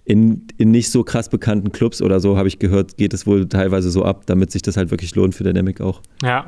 in, 0.04 0.46
in 0.56 0.70
nicht 0.70 0.90
so 0.90 1.02
krass 1.04 1.28
bekannten 1.28 1.72
Clubs 1.72 2.00
oder 2.00 2.20
so, 2.20 2.38
habe 2.38 2.48
ich 2.48 2.58
gehört, 2.58 2.96
geht 2.96 3.12
es 3.12 3.26
wohl 3.26 3.48
teilweise 3.48 3.90
so 3.90 4.04
ab, 4.04 4.22
damit 4.26 4.50
sich 4.50 4.62
das 4.62 4.76
halt 4.76 4.90
wirklich 4.90 5.14
lohnt 5.14 5.34
für 5.34 5.44
Dynamic 5.44 5.80
auch. 5.80 6.00
Ja. 6.22 6.46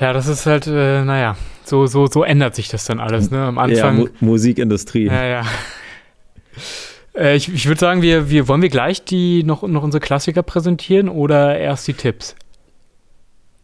Ja, 0.00 0.12
das 0.12 0.28
ist 0.28 0.46
halt, 0.46 0.66
äh, 0.66 1.04
naja, 1.04 1.36
so, 1.64 1.86
so, 1.86 2.06
so 2.06 2.22
ändert 2.22 2.54
sich 2.54 2.68
das 2.68 2.84
dann 2.84 3.00
alles, 3.00 3.30
ne? 3.30 3.40
Am 3.40 3.58
Anfang. 3.58 3.76
Ja, 3.76 3.90
Mu 3.92 4.08
Musikindustrie. 4.20 5.06
Ja, 5.06 5.24
ja. 5.24 5.42
Äh, 7.16 7.36
ich 7.36 7.52
ich 7.52 7.66
würde 7.66 7.80
sagen, 7.80 8.02
wir, 8.02 8.30
wir 8.30 8.48
wollen 8.48 8.62
wir 8.62 8.68
gleich 8.68 9.04
die 9.04 9.42
noch, 9.42 9.62
noch 9.62 9.82
unsere 9.82 10.00
Klassiker 10.00 10.42
präsentieren 10.42 11.08
oder 11.08 11.58
erst 11.58 11.88
die 11.88 11.94
Tipps? 11.94 12.36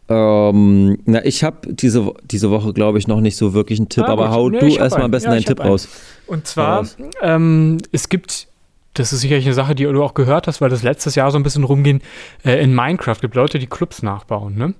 Ähm, 0.09 0.97
na, 1.05 1.23
ich 1.23 1.43
habe 1.43 1.73
diese, 1.73 2.13
diese 2.23 2.51
Woche, 2.51 2.73
glaube 2.73 2.97
ich, 2.97 3.07
noch 3.07 3.21
nicht 3.21 3.37
so 3.37 3.53
wirklich 3.53 3.79
einen 3.79 3.89
Tipp, 3.89 4.03
ah, 4.05 4.11
aber 4.11 4.31
hau 4.31 4.49
nee, 4.49 4.59
du 4.59 4.67
erstmal 4.75 5.05
am 5.05 5.11
besten 5.11 5.29
ja, 5.29 5.35
deinen 5.35 5.45
Tipp 5.45 5.61
einen. 5.61 5.69
raus. 5.69 5.87
Und 6.27 6.45
zwar, 6.45 6.85
ähm, 7.21 7.77
es 7.91 8.09
gibt, 8.09 8.47
das 8.95 9.13
ist 9.13 9.21
sicherlich 9.21 9.45
eine 9.45 9.53
Sache, 9.53 9.75
die 9.75 9.83
du 9.83 10.03
auch 10.03 10.13
gehört 10.13 10.47
hast, 10.47 10.59
weil 10.59 10.69
das 10.69 10.83
letztes 10.83 11.15
Jahr 11.15 11.31
so 11.31 11.39
ein 11.39 11.43
bisschen 11.43 11.63
rumging, 11.63 12.01
äh, 12.43 12.61
in 12.61 12.75
Minecraft 12.75 13.15
gibt 13.21 13.35
Leute, 13.35 13.59
die 13.59 13.67
Clubs 13.67 14.03
nachbauen, 14.03 14.57
ne? 14.57 14.73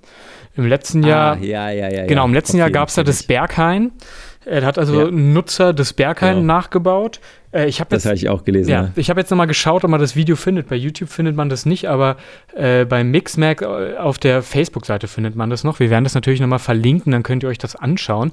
Im 0.56 0.68
letzten 0.68 1.04
ah, 1.06 1.08
Jahr, 1.08 1.38
ja, 1.40 1.70
ja, 1.72 1.90
ja, 1.90 2.06
genau, 2.06 2.26
im 2.26 2.34
letzten 2.34 2.58
Jahr 2.58 2.70
gab 2.70 2.90
es 2.90 2.96
da 2.96 3.04
das 3.04 3.24
Berghain. 3.24 3.92
Er 4.46 4.66
hat 4.66 4.78
also 4.78 5.10
Nutzer 5.10 5.74
des 5.74 5.94
Berghain 5.94 6.36
genau. 6.42 6.54
nachgebaut 6.54 7.22
Äh, 7.54 7.68
ich 7.68 7.78
das 7.90 8.06
habe 8.06 8.16
ich 8.16 8.30
auch 8.30 8.44
gelesen. 8.44 8.70
Ja, 8.72 8.84
ja. 8.84 8.92
ich 8.96 9.10
habe 9.10 9.20
jetzt 9.20 9.30
nochmal 9.30 9.48
geschaut, 9.48 9.84
ob 9.84 9.90
man 9.90 10.00
das 10.00 10.16
Video 10.16 10.36
findet. 10.36 10.68
Bei 10.68 10.76
YouTube 10.76 11.10
findet 11.10 11.36
man 11.36 11.50
das 11.50 11.66
nicht, 11.66 11.88
aber 11.88 12.18
äh, 12.56 12.86
bei 12.86 13.04
Mixmag 13.04 13.62
äh, 13.62 13.98
auf 13.98 14.18
der 14.18 14.42
Facebook-Seite 14.42 15.08
findet 15.08 15.36
man 15.36 15.50
das 15.50 15.64
noch. 15.64 15.80
Wir 15.80 15.90
werden 15.90 16.04
das 16.04 16.16
natürlich 16.16 16.40
nochmal 16.40 16.60
verlinken, 16.60 17.12
dann 17.12 17.24
könnt 17.24 17.44
ihr 17.44 17.50
euch 17.50 17.60
das 17.60 17.76
anschauen. 17.76 18.32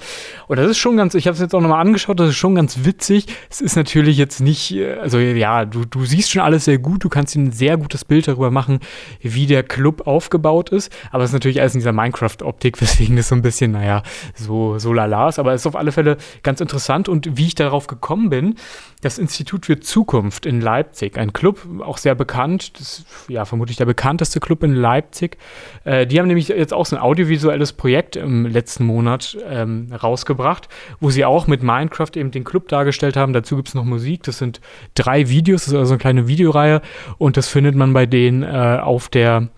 Und 0.48 0.58
das 0.58 0.70
ist 0.70 0.78
schon 0.78 0.96
ganz, 0.96 1.14
ich 1.14 1.26
habe 1.26 1.34
es 1.34 1.40
jetzt 1.40 1.54
auch 1.54 1.60
nochmal 1.60 1.80
angeschaut, 1.80 2.18
das 2.18 2.30
ist 2.30 2.36
schon 2.36 2.54
ganz 2.54 2.84
witzig. 2.84 3.26
Es 3.50 3.60
ist 3.60 3.76
natürlich 3.76 4.16
jetzt 4.16 4.40
nicht, 4.40 4.72
äh, 4.72 4.94
also 4.94 5.18
ja, 5.18 5.66
du, 5.66 5.84
du 5.84 6.04
siehst 6.04 6.30
schon 6.30 6.42
alles 6.42 6.64
sehr 6.64 6.78
gut, 6.78 7.04
du 7.04 7.08
kannst 7.08 7.34
dir 7.34 7.40
ein 7.40 7.52
sehr 7.52 7.76
gutes 7.76 8.04
Bild 8.04 8.26
darüber 8.26 8.50
machen, 8.50 8.80
wie 9.20 9.46
der 9.46 9.62
Club 9.62 10.06
aufgebaut 10.06 10.70
ist. 10.70 10.90
Aber 11.10 11.24
es 11.24 11.30
ist 11.30 11.34
natürlich 11.34 11.60
alles 11.60 11.74
in 11.74 11.80
dieser 11.80 11.92
Minecraft-Optik, 11.92 12.80
weswegen 12.80 13.16
das 13.16 13.28
so 13.28 13.34
ein 13.34 13.42
bisschen, 13.42 13.72
naja, 13.72 14.02
so, 14.34 14.78
so 14.78 14.92
lala 14.94 15.28
ist. 15.28 15.38
Aber 15.38 15.52
es 15.52 15.62
ist 15.62 15.66
auf 15.66 15.76
alle 15.76 15.92
Fälle 15.92 16.16
ganz 16.42 16.60
interessant 16.60 17.08
und 17.08 17.36
wie 17.36 17.46
ich 17.46 17.54
darauf 17.54 17.86
gekommen 17.86 18.30
bin, 18.30 18.54
das 19.02 19.09
Institut 19.18 19.66
für 19.66 19.80
Zukunft 19.80 20.46
in 20.46 20.60
Leipzig, 20.60 21.18
ein 21.18 21.32
Club, 21.32 21.66
auch 21.80 21.98
sehr 21.98 22.14
bekannt, 22.14 22.78
das 22.78 23.00
ist 23.00 23.06
ja 23.28 23.44
vermutlich 23.44 23.76
der 23.76 23.86
bekannteste 23.86 24.40
Club 24.40 24.62
in 24.62 24.74
Leipzig. 24.74 25.38
Äh, 25.84 26.06
die 26.06 26.18
haben 26.18 26.26
nämlich 26.26 26.48
jetzt 26.48 26.72
auch 26.72 26.86
so 26.86 26.96
ein 26.96 27.02
audiovisuelles 27.02 27.72
Projekt 27.72 28.16
im 28.16 28.46
letzten 28.46 28.84
Monat 28.84 29.36
ähm, 29.48 29.92
rausgebracht, 29.92 30.68
wo 31.00 31.10
sie 31.10 31.24
auch 31.24 31.46
mit 31.46 31.62
Minecraft 31.62 32.10
eben 32.16 32.30
den 32.30 32.44
Club 32.44 32.68
dargestellt 32.68 33.16
haben. 33.16 33.32
Dazu 33.32 33.56
gibt 33.56 33.68
es 33.68 33.74
noch 33.74 33.84
Musik, 33.84 34.22
das 34.24 34.38
sind 34.38 34.60
drei 34.94 35.28
Videos, 35.28 35.64
das 35.64 35.72
ist 35.72 35.78
also 35.78 35.92
eine 35.94 35.98
kleine 35.98 36.28
Videoreihe 36.28 36.82
und 37.18 37.36
das 37.36 37.48
findet 37.48 37.74
man 37.74 37.92
bei 37.92 38.06
denen 38.06 38.42
äh, 38.42 38.78
auf 38.80 39.08
der 39.08 39.48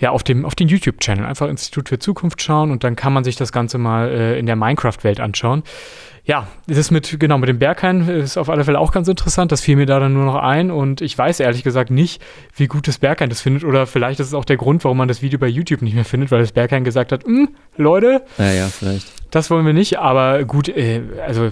ja, 0.00 0.10
auf 0.10 0.22
dem, 0.22 0.44
auf 0.44 0.54
den 0.54 0.68
YouTube-Channel. 0.68 1.24
Einfach 1.24 1.48
Institut 1.48 1.88
für 1.88 1.98
Zukunft 1.98 2.40
schauen 2.40 2.70
und 2.70 2.84
dann 2.84 2.96
kann 2.96 3.12
man 3.12 3.24
sich 3.24 3.36
das 3.36 3.52
Ganze 3.52 3.78
mal 3.78 4.08
äh, 4.08 4.38
in 4.38 4.46
der 4.46 4.56
Minecraft-Welt 4.56 5.20
anschauen 5.20 5.64
ja, 6.28 6.46
das 6.66 6.90
mit, 6.90 7.18
genau, 7.18 7.38
mit 7.38 7.48
dem 7.48 7.58
Berghain 7.58 8.06
ist 8.06 8.36
auf 8.36 8.50
alle 8.50 8.62
Fälle 8.62 8.78
auch 8.78 8.92
ganz 8.92 9.08
interessant. 9.08 9.50
Das 9.50 9.62
fiel 9.62 9.76
mir 9.76 9.86
da 9.86 9.98
dann 9.98 10.12
nur 10.12 10.26
noch 10.26 10.34
ein 10.34 10.70
und 10.70 11.00
ich 11.00 11.16
weiß 11.16 11.40
ehrlich 11.40 11.64
gesagt 11.64 11.90
nicht, 11.90 12.20
wie 12.54 12.66
gut 12.66 12.86
das 12.86 12.98
Berghain 12.98 13.30
das 13.30 13.40
findet 13.40 13.64
oder 13.64 13.86
vielleicht 13.86 14.20
ist 14.20 14.26
es 14.26 14.34
auch 14.34 14.44
der 14.44 14.58
Grund, 14.58 14.84
warum 14.84 14.98
man 14.98 15.08
das 15.08 15.22
Video 15.22 15.38
bei 15.38 15.46
YouTube 15.46 15.80
nicht 15.80 15.94
mehr 15.94 16.04
findet, 16.04 16.30
weil 16.30 16.40
das 16.40 16.52
Berghain 16.52 16.84
gesagt 16.84 17.12
hat, 17.12 17.24
hm, 17.24 17.48
Leute, 17.78 18.22
ja, 18.36 18.52
ja, 18.52 18.66
vielleicht. 18.66 19.10
Das 19.30 19.50
wollen 19.50 19.64
wir 19.64 19.72
nicht, 19.72 19.98
aber 20.00 20.44
gut, 20.44 20.68
äh, 20.68 21.00
also, 21.26 21.48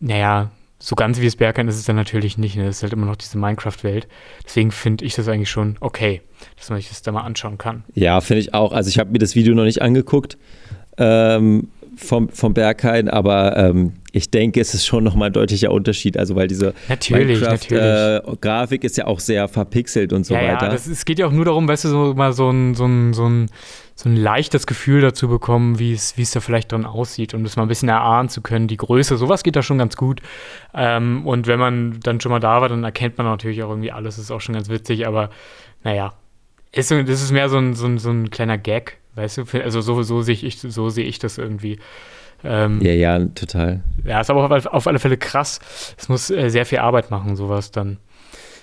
naja, 0.00 0.50
so 0.80 0.96
ganz 0.96 1.20
wie 1.20 1.24
das 1.26 1.36
Berghain 1.36 1.68
ist 1.68 1.76
es 1.76 1.84
dann 1.84 1.94
natürlich 1.94 2.36
nicht. 2.38 2.56
Ne? 2.56 2.64
Das 2.64 2.78
ist 2.78 2.82
halt 2.82 2.92
immer 2.92 3.06
noch 3.06 3.14
diese 3.14 3.38
Minecraft-Welt. 3.38 4.08
Deswegen 4.44 4.72
finde 4.72 5.04
ich 5.04 5.14
das 5.14 5.28
eigentlich 5.28 5.48
schon 5.50 5.76
okay, 5.78 6.22
dass 6.56 6.70
man 6.70 6.80
sich 6.80 6.88
das 6.88 7.02
da 7.02 7.12
mal 7.12 7.20
anschauen 7.20 7.56
kann. 7.56 7.84
Ja, 7.94 8.20
finde 8.20 8.40
ich 8.40 8.52
auch. 8.52 8.72
Also 8.72 8.88
ich 8.88 8.98
habe 8.98 9.12
mir 9.12 9.20
das 9.20 9.36
Video 9.36 9.54
noch 9.54 9.62
nicht 9.62 9.80
angeguckt. 9.80 10.38
Ähm, 10.98 11.68
vom, 11.96 12.28
vom 12.28 12.54
Berghain, 12.54 13.08
aber 13.08 13.56
ähm, 13.56 13.92
ich 14.12 14.30
denke, 14.30 14.60
es 14.60 14.74
ist 14.74 14.86
schon 14.86 15.04
nochmal 15.04 15.30
ein 15.30 15.32
deutlicher 15.32 15.70
Unterschied. 15.70 16.18
Also, 16.18 16.36
weil 16.36 16.46
diese 16.46 16.74
Minecraft-Grafik 16.88 18.84
äh, 18.84 18.86
ist 18.86 18.96
ja 18.96 19.06
auch 19.06 19.20
sehr 19.20 19.48
verpixelt 19.48 20.12
und 20.12 20.24
so 20.24 20.34
ja, 20.34 20.42
weiter. 20.42 20.66
Ja, 20.66 20.72
das, 20.72 20.86
es 20.86 21.04
geht 21.04 21.18
ja 21.18 21.26
auch 21.26 21.32
nur 21.32 21.46
darum, 21.46 21.66
weißt 21.66 21.84
du, 21.84 21.88
so 21.88 22.14
mal 22.14 22.32
so 22.32 22.50
ein, 22.50 22.74
so 22.74 22.84
ein, 22.84 23.14
so 23.14 23.26
ein, 23.26 23.48
so 23.94 24.08
ein 24.08 24.16
leichtes 24.16 24.66
Gefühl 24.66 25.00
dazu 25.00 25.28
bekommen, 25.28 25.78
wie 25.78 25.92
es, 25.92 26.16
wie 26.18 26.22
es 26.22 26.30
da 26.30 26.40
vielleicht 26.40 26.72
drin 26.72 26.84
aussieht 26.84 27.34
und 27.34 27.42
das 27.44 27.56
mal 27.56 27.62
ein 27.62 27.68
bisschen 27.68 27.88
erahnen 27.88 28.28
zu 28.28 28.42
können, 28.42 28.68
die 28.68 28.76
Größe. 28.76 29.16
Sowas 29.16 29.42
geht 29.42 29.56
da 29.56 29.62
schon 29.62 29.78
ganz 29.78 29.96
gut. 29.96 30.20
Ähm, 30.74 31.26
und 31.26 31.46
wenn 31.46 31.58
man 31.58 32.00
dann 32.02 32.20
schon 32.20 32.30
mal 32.30 32.40
da 32.40 32.60
war, 32.60 32.68
dann 32.68 32.84
erkennt 32.84 33.16
man 33.16 33.26
natürlich 33.26 33.62
auch 33.62 33.70
irgendwie 33.70 33.92
alles. 33.92 34.16
Das 34.16 34.26
ist 34.26 34.30
auch 34.30 34.40
schon 34.40 34.54
ganz 34.54 34.68
witzig, 34.68 35.06
aber 35.06 35.30
naja. 35.84 36.14
Ist, 36.74 36.90
das 36.90 37.22
ist 37.22 37.32
mehr 37.32 37.50
so 37.50 37.58
ein, 37.58 37.74
so 37.74 37.86
ein, 37.86 37.98
so 37.98 38.10
ein 38.10 38.30
kleiner 38.30 38.56
Gag 38.56 38.98
Weißt 39.14 39.38
du, 39.38 39.44
also 39.62 39.80
so, 39.80 40.02
so 40.02 40.22
sehe 40.22 40.34
ich, 40.34 40.60
so 40.60 40.88
sehe 40.88 41.04
ich 41.04 41.18
das 41.18 41.38
irgendwie. 41.38 41.78
Ähm, 42.44 42.80
ja, 42.82 42.92
ja, 42.92 43.24
total. 43.26 43.82
Ja, 44.04 44.20
ist 44.20 44.30
aber 44.30 44.50
auf, 44.50 44.66
auf 44.66 44.86
alle 44.86 44.98
Fälle 44.98 45.16
krass. 45.16 45.60
Es 45.96 46.08
muss 46.08 46.30
äh, 46.30 46.48
sehr 46.48 46.66
viel 46.66 46.78
Arbeit 46.78 47.10
machen, 47.10 47.36
sowas 47.36 47.70
dann 47.70 47.98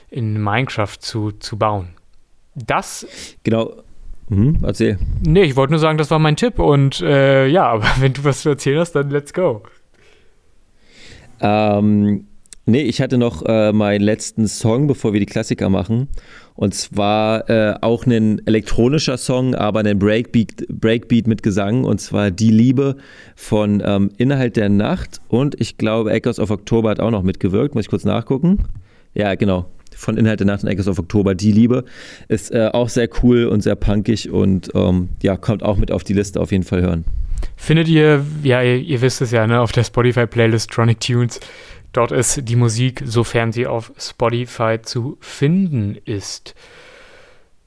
in 0.09 0.41
Minecraft 0.41 0.97
zu, 0.99 1.31
zu 1.31 1.57
bauen. 1.57 1.89
Das. 2.55 3.07
Genau. 3.43 3.73
Mhm, 4.29 4.59
erzähl. 4.63 4.99
Nee, 5.25 5.43
ich 5.43 5.55
wollte 5.55 5.71
nur 5.71 5.79
sagen, 5.79 5.97
das 5.97 6.11
war 6.11 6.19
mein 6.19 6.35
Tipp. 6.35 6.59
Und 6.59 7.01
äh, 7.01 7.47
ja, 7.47 7.65
aber 7.71 7.85
wenn 7.99 8.13
du 8.13 8.23
was 8.23 8.41
zu 8.41 8.49
erzählen 8.49 8.79
hast, 8.79 8.93
dann 8.93 9.09
let's 9.09 9.33
go. 9.33 9.63
Ähm, 11.41 12.27
nee, 12.65 12.81
ich 12.81 13.01
hatte 13.01 13.17
noch 13.17 13.43
äh, 13.45 13.71
meinen 13.71 14.01
letzten 14.01 14.47
Song, 14.47 14.87
bevor 14.87 15.13
wir 15.13 15.19
die 15.19 15.25
Klassiker 15.25 15.69
machen. 15.69 16.09
Und 16.59 16.73
zwar 16.73 17.49
äh, 17.49 17.75
auch 17.79 18.05
ein 18.05 18.45
elektronischer 18.45 19.15
Song, 19.15 19.55
aber 19.55 19.79
ein 19.79 19.97
Breakbeat, 19.97 20.67
Breakbeat 20.67 21.25
mit 21.25 21.41
Gesang. 21.41 21.85
Und 21.85 22.01
zwar 22.01 22.31
Die 22.31 22.51
Liebe 22.51 22.97
von 23.37 23.81
ähm, 23.85 24.09
Inhalt 24.17 24.57
der 24.57 24.67
Nacht. 24.67 25.21
Und 25.29 25.55
ich 25.61 25.77
glaube, 25.77 26.11
Echoes 26.11 26.37
of 26.37 26.51
Oktober 26.51 26.89
hat 26.89 26.99
auch 26.99 27.11
noch 27.11 27.23
mitgewirkt. 27.23 27.75
Muss 27.75 27.85
ich 27.85 27.89
kurz 27.89 28.03
nachgucken. 28.03 28.65
Ja, 29.13 29.35
genau. 29.35 29.67
Von 29.95 30.17
Inhalt 30.17 30.41
der 30.41 30.47
Nacht 30.47 30.65
und 30.65 30.69
Echoes 30.69 30.89
of 30.89 30.99
Oktober. 30.99 31.33
Die 31.33 31.53
Liebe 31.53 31.85
ist 32.27 32.51
äh, 32.51 32.69
auch 32.73 32.89
sehr 32.89 33.07
cool 33.23 33.45
und 33.45 33.61
sehr 33.61 33.75
punkig 33.75 34.29
und 34.29 34.69
ähm, 34.75 35.07
ja, 35.23 35.37
kommt 35.37 35.63
auch 35.63 35.77
mit 35.77 35.93
auf 35.93 36.03
die 36.03 36.13
Liste 36.13 36.41
auf 36.41 36.51
jeden 36.51 36.65
Fall 36.65 36.81
hören. 36.81 37.05
Findet 37.55 37.87
ihr, 37.87 38.25
ja, 38.43 38.61
ihr, 38.61 38.79
ihr 38.79 38.99
wisst 38.99 39.21
es 39.21 39.31
ja, 39.31 39.47
ne, 39.47 39.61
auf 39.61 39.71
der 39.71 39.85
Spotify-Playlist 39.85 40.69
Tronic 40.69 40.99
Tunes 40.99 41.39
Dort 41.91 42.11
ist 42.11 42.47
die 42.47 42.55
Musik, 42.55 43.01
sofern 43.05 43.51
sie 43.51 43.65
auf 43.67 43.91
Spotify 43.97 44.79
zu 44.81 45.17
finden 45.21 45.97
ist. 46.05 46.55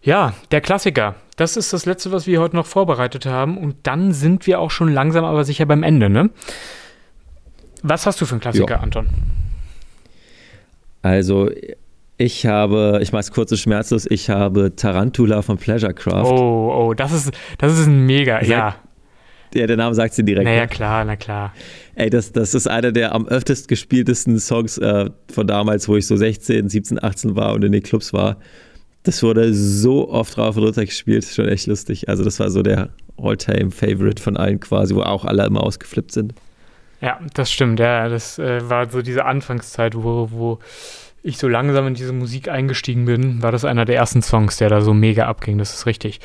Ja, 0.01 0.35
der 0.51 0.61
Klassiker. 0.61 1.15
Das 1.37 1.57
ist 1.57 1.73
das 1.73 1.87
Letzte, 1.87 2.13
was 2.13 2.27
wir 2.27 2.41
heute 2.41 2.57
noch 2.57 2.67
vorbereitet 2.67 3.27
haben. 3.27 3.57
Und 3.57 3.77
dann 3.85 4.13
sind 4.13 4.47
wir 4.47 4.61
auch 4.61 4.71
schon 4.71 4.93
langsam 4.93 5.25
aber 5.25 5.45
sicher 5.45 5.67
beim 5.67 5.83
Ende, 5.83 6.11
ne? 6.11 6.31
Was 7.83 8.07
hast 8.07 8.21
du 8.21 8.27
für 8.27 8.35
einen 8.35 8.41
Klassiker, 8.41 8.77
jo. 8.77 8.81
Anton? 8.81 9.09
Also, 11.03 11.51
ich 12.17 12.47
habe, 12.47 13.01
ich 13.03 13.13
mache 13.13 13.21
es 13.21 13.33
kurz 13.33 13.51
und 13.51 13.59
schmerzlos, 13.59 14.07
ich 14.09 14.31
habe 14.31 14.77
Tarantula 14.77 15.43
von 15.43 15.57
Pleasurecraft. 15.57 16.25
Oh, 16.25 16.73
oh, 16.73 16.95
das 16.95 17.13
ist, 17.13 17.33
das 17.59 17.77
ist 17.77 17.87
ein 17.87 18.07
mega, 18.07 18.39
Sag, 18.39 18.49
ja. 18.49 18.77
Ja, 19.55 19.67
der 19.67 19.77
Name 19.77 19.95
sagt 19.95 20.15
sie 20.15 20.25
direkt. 20.25 20.45
Naja, 20.45 20.63
ne? 20.63 20.69
klar, 20.69 21.05
na 21.05 21.17
klar. 21.17 21.53
Ey, 21.95 22.11
das, 22.11 22.33
das 22.33 22.55
ist 22.55 22.67
einer 22.67 22.93
der 22.93 23.15
am 23.15 23.29
öftest 23.29 23.69
gespieltesten 23.69 24.39
Songs 24.39 24.79
äh, 24.79 25.11
von 25.33 25.47
damals, 25.47 25.89
wo 25.89 25.97
ich 25.97 26.07
so 26.07 26.17
16, 26.17 26.69
17, 26.69 27.03
18 27.03 27.37
war 27.37 27.55
und 27.55 27.65
in 27.65 27.73
den 27.73 27.83
Clubs 27.83 28.13
war. 28.13 28.37
Das 29.03 29.23
wurde 29.23 29.53
so 29.53 30.09
oft 30.11 30.37
drauf 30.37 30.57
und 30.57 30.65
runter 30.65 30.85
gespielt, 30.85 31.25
schon 31.25 31.49
echt 31.49 31.67
lustig. 31.67 32.09
Also, 32.09 32.25
das 32.25 32.39
war 32.41 32.51
so 32.51 32.63
der 32.63 32.91
All-Time-Favorite 33.17 34.23
von 34.23 34.37
allen 34.37 34.61
quasi, 34.61 34.95
wo 34.95 35.03
auch 35.03 35.25
alle 35.25 35.45
immer 35.45 35.63
ausgeflippt 35.63 36.13
sind. 36.13 36.35
Ja, 37.01 37.19
das 37.35 37.51
stimmt, 37.51 37.81
ja. 37.81 38.09
Das 38.09 38.39
äh, 38.39 38.69
war 38.71 38.89
so 38.89 39.03
diese 39.03 39.25
Anfangszeit, 39.25 39.97
wo, 39.97 40.29
wo 40.31 40.59
ich 41.25 41.39
so 41.39 41.47
langsam 41.47 41.87
in 41.87 41.95
diese 41.95 42.13
Musik 42.13 42.49
eingestiegen 42.49 43.05
bin, 43.05 43.43
war 43.43 43.53
das 43.53 43.65
einer 43.65 43.85
der 43.85 43.95
ersten 43.95 44.23
Songs, 44.23 44.57
der 44.57 44.69
da 44.69 44.81
so 44.81 44.93
mega 44.93 45.27
abging. 45.27 45.57
Das 45.57 45.73
ist 45.73 45.87
richtig. 45.87 46.19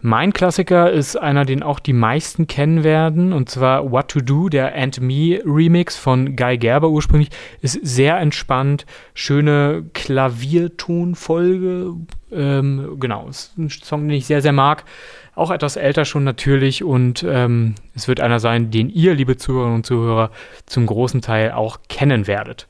Mein 0.00 0.32
Klassiker 0.32 0.92
ist 0.92 1.16
einer, 1.16 1.44
den 1.44 1.64
auch 1.64 1.80
die 1.80 1.92
meisten 1.92 2.46
kennen 2.46 2.84
werden, 2.84 3.32
und 3.32 3.50
zwar 3.50 3.90
What 3.90 4.08
to 4.08 4.20
Do, 4.20 4.48
der 4.48 4.76
And 4.76 5.00
Me 5.00 5.40
Remix 5.44 5.96
von 5.96 6.36
Guy 6.36 6.56
Gerber 6.56 6.90
ursprünglich. 6.90 7.30
Ist 7.62 7.80
sehr 7.82 8.18
entspannt, 8.18 8.86
schöne 9.12 9.86
Klaviertonfolge. 9.92 11.94
Ähm, 12.30 12.96
genau, 13.00 13.26
ist 13.28 13.58
ein 13.58 13.70
Song, 13.70 14.06
den 14.06 14.16
ich 14.16 14.26
sehr, 14.26 14.40
sehr 14.40 14.52
mag. 14.52 14.84
Auch 15.34 15.50
etwas 15.50 15.74
älter 15.74 16.04
schon 16.04 16.22
natürlich 16.22 16.84
und 16.84 17.26
ähm, 17.28 17.74
es 17.96 18.06
wird 18.06 18.20
einer 18.20 18.38
sein, 18.38 18.70
den 18.70 18.88
ihr, 18.88 19.14
liebe 19.14 19.36
Zuhörerinnen 19.36 19.78
und 19.78 19.86
Zuhörer, 19.86 20.30
zum 20.64 20.86
großen 20.86 21.22
Teil 21.22 21.50
auch 21.50 21.80
kennen 21.88 22.28
werdet. 22.28 22.68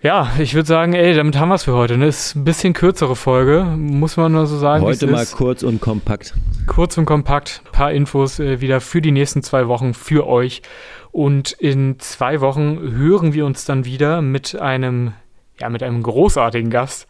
Ja, 0.00 0.30
ich 0.38 0.54
würde 0.54 0.68
sagen, 0.68 0.92
ey, 0.92 1.12
damit 1.14 1.36
haben 1.36 1.48
wir 1.48 1.56
es 1.56 1.64
für 1.64 1.72
heute. 1.72 1.98
Ne? 1.98 2.06
Ist 2.06 2.36
ein 2.36 2.44
bisschen 2.44 2.72
kürzere 2.72 3.16
Folge, 3.16 3.64
muss 3.64 4.16
man 4.16 4.30
nur 4.30 4.46
so 4.46 4.56
sagen. 4.56 4.84
Heute 4.84 5.08
mal 5.08 5.22
ist. 5.22 5.34
kurz 5.34 5.64
und 5.64 5.80
kompakt. 5.80 6.34
Kurz 6.68 6.96
und 6.98 7.04
kompakt. 7.04 7.62
Ein 7.66 7.72
paar 7.72 7.92
Infos 7.92 8.38
äh, 8.38 8.60
wieder 8.60 8.80
für 8.80 9.02
die 9.02 9.10
nächsten 9.10 9.42
zwei 9.42 9.66
Wochen 9.66 9.94
für 9.94 10.28
euch. 10.28 10.62
Und 11.10 11.50
in 11.50 11.98
zwei 11.98 12.40
Wochen 12.40 12.78
hören 12.80 13.32
wir 13.32 13.44
uns 13.44 13.64
dann 13.64 13.86
wieder 13.86 14.22
mit 14.22 14.54
einem, 14.54 15.14
ja, 15.60 15.68
mit 15.68 15.82
einem 15.82 16.00
großartigen 16.04 16.70
Gast. 16.70 17.08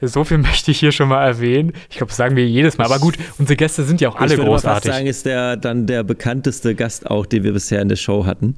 So 0.00 0.24
viel 0.24 0.38
möchte 0.38 0.70
ich 0.70 0.80
hier 0.80 0.92
schon 0.92 1.10
mal 1.10 1.22
erwähnen. 1.22 1.74
Ich 1.90 1.98
glaube, 1.98 2.08
das 2.08 2.16
sagen 2.16 2.36
wir 2.36 2.46
jedes 2.46 2.78
Mal. 2.78 2.84
Aber 2.84 3.00
gut, 3.00 3.18
unsere 3.38 3.56
Gäste 3.56 3.82
sind 3.82 4.00
ja 4.00 4.08
auch 4.08 4.16
alle 4.16 4.36
großartig. 4.36 4.46
Ich 4.46 4.46
würde 4.46 4.62
fast 4.62 4.84
sagen, 4.86 5.06
ist 5.06 5.26
der 5.26 5.58
dann 5.58 5.86
der 5.86 6.04
bekannteste 6.04 6.74
Gast 6.74 7.10
auch, 7.10 7.26
den 7.26 7.44
wir 7.44 7.52
bisher 7.52 7.82
in 7.82 7.90
der 7.90 7.96
Show 7.96 8.24
hatten. 8.24 8.56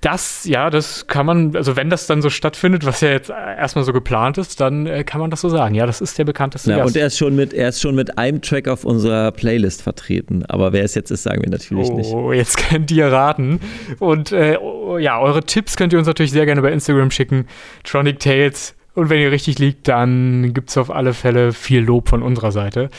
Das, 0.00 0.46
ja, 0.46 0.70
das 0.70 1.08
kann 1.08 1.26
man, 1.26 1.54
also 1.54 1.76
wenn 1.76 1.90
das 1.90 2.06
dann 2.06 2.22
so 2.22 2.30
stattfindet, 2.30 2.86
was 2.86 3.02
ja 3.02 3.10
jetzt 3.10 3.28
erstmal 3.28 3.84
so 3.84 3.92
geplant 3.92 4.38
ist, 4.38 4.58
dann 4.58 4.86
äh, 4.86 5.04
kann 5.04 5.20
man 5.20 5.30
das 5.30 5.42
so 5.42 5.50
sagen. 5.50 5.74
Ja, 5.74 5.84
das 5.84 6.00
ist 6.00 6.16
der 6.16 6.24
bekannteste 6.24 6.70
ja, 6.70 6.78
Gast. 6.78 6.88
Und 6.88 7.00
er 7.00 7.08
ist, 7.08 7.18
schon 7.18 7.36
mit, 7.36 7.52
er 7.52 7.68
ist 7.68 7.82
schon 7.82 7.94
mit 7.94 8.16
einem 8.16 8.40
Track 8.40 8.66
auf 8.66 8.84
unserer 8.84 9.30
Playlist 9.30 9.82
vertreten. 9.82 10.46
Aber 10.46 10.72
wer 10.72 10.84
es 10.84 10.94
jetzt 10.94 11.10
ist, 11.10 11.24
sagen 11.24 11.42
wir 11.42 11.50
natürlich 11.50 11.90
oh, 11.90 11.96
nicht. 11.96 12.12
Oh, 12.14 12.32
jetzt 12.32 12.56
könnt 12.56 12.90
ihr 12.90 13.12
raten. 13.12 13.60
Und 13.98 14.32
äh, 14.32 14.56
oh, 14.58 14.96
ja, 14.96 15.20
eure 15.20 15.42
Tipps 15.42 15.76
könnt 15.76 15.92
ihr 15.92 15.98
uns 15.98 16.08
natürlich 16.08 16.32
sehr 16.32 16.46
gerne 16.46 16.62
bei 16.62 16.72
Instagram 16.72 17.10
schicken. 17.10 17.46
Tronic 17.84 18.20
Tales. 18.20 18.74
Und 18.94 19.10
wenn 19.10 19.20
ihr 19.20 19.30
richtig 19.30 19.58
liegt, 19.58 19.86
dann 19.86 20.54
gibt 20.54 20.70
es 20.70 20.78
auf 20.78 20.90
alle 20.90 21.12
Fälle 21.12 21.52
viel 21.52 21.80
Lob 21.80 22.08
von 22.08 22.22
unserer 22.22 22.52
Seite. 22.52 22.88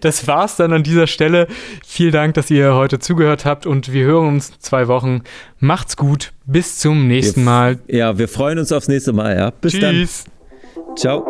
das 0.00 0.26
war's 0.26 0.56
dann 0.56 0.72
an 0.72 0.82
dieser 0.82 1.06
Stelle. 1.06 1.46
Vielen 1.86 2.12
Dank, 2.12 2.34
dass 2.34 2.50
ihr 2.50 2.74
heute 2.74 2.98
zugehört 2.98 3.44
habt 3.44 3.66
und 3.66 3.92
wir 3.92 4.04
hören 4.04 4.28
uns 4.28 4.50
in 4.50 4.56
zwei 4.60 4.88
Wochen. 4.88 5.22
Macht's 5.58 5.96
gut. 5.96 6.32
Bis 6.46 6.78
zum 6.78 7.06
nächsten 7.06 7.44
Mal. 7.44 7.78
Ja, 7.86 8.18
wir 8.18 8.28
freuen 8.28 8.58
uns 8.58 8.72
aufs 8.72 8.88
nächste 8.88 9.12
Mal. 9.12 9.36
Ja. 9.36 9.50
Bis 9.50 9.72
Tschüss. 9.74 10.24
dann. 10.24 10.96
Ciao. 10.96 11.26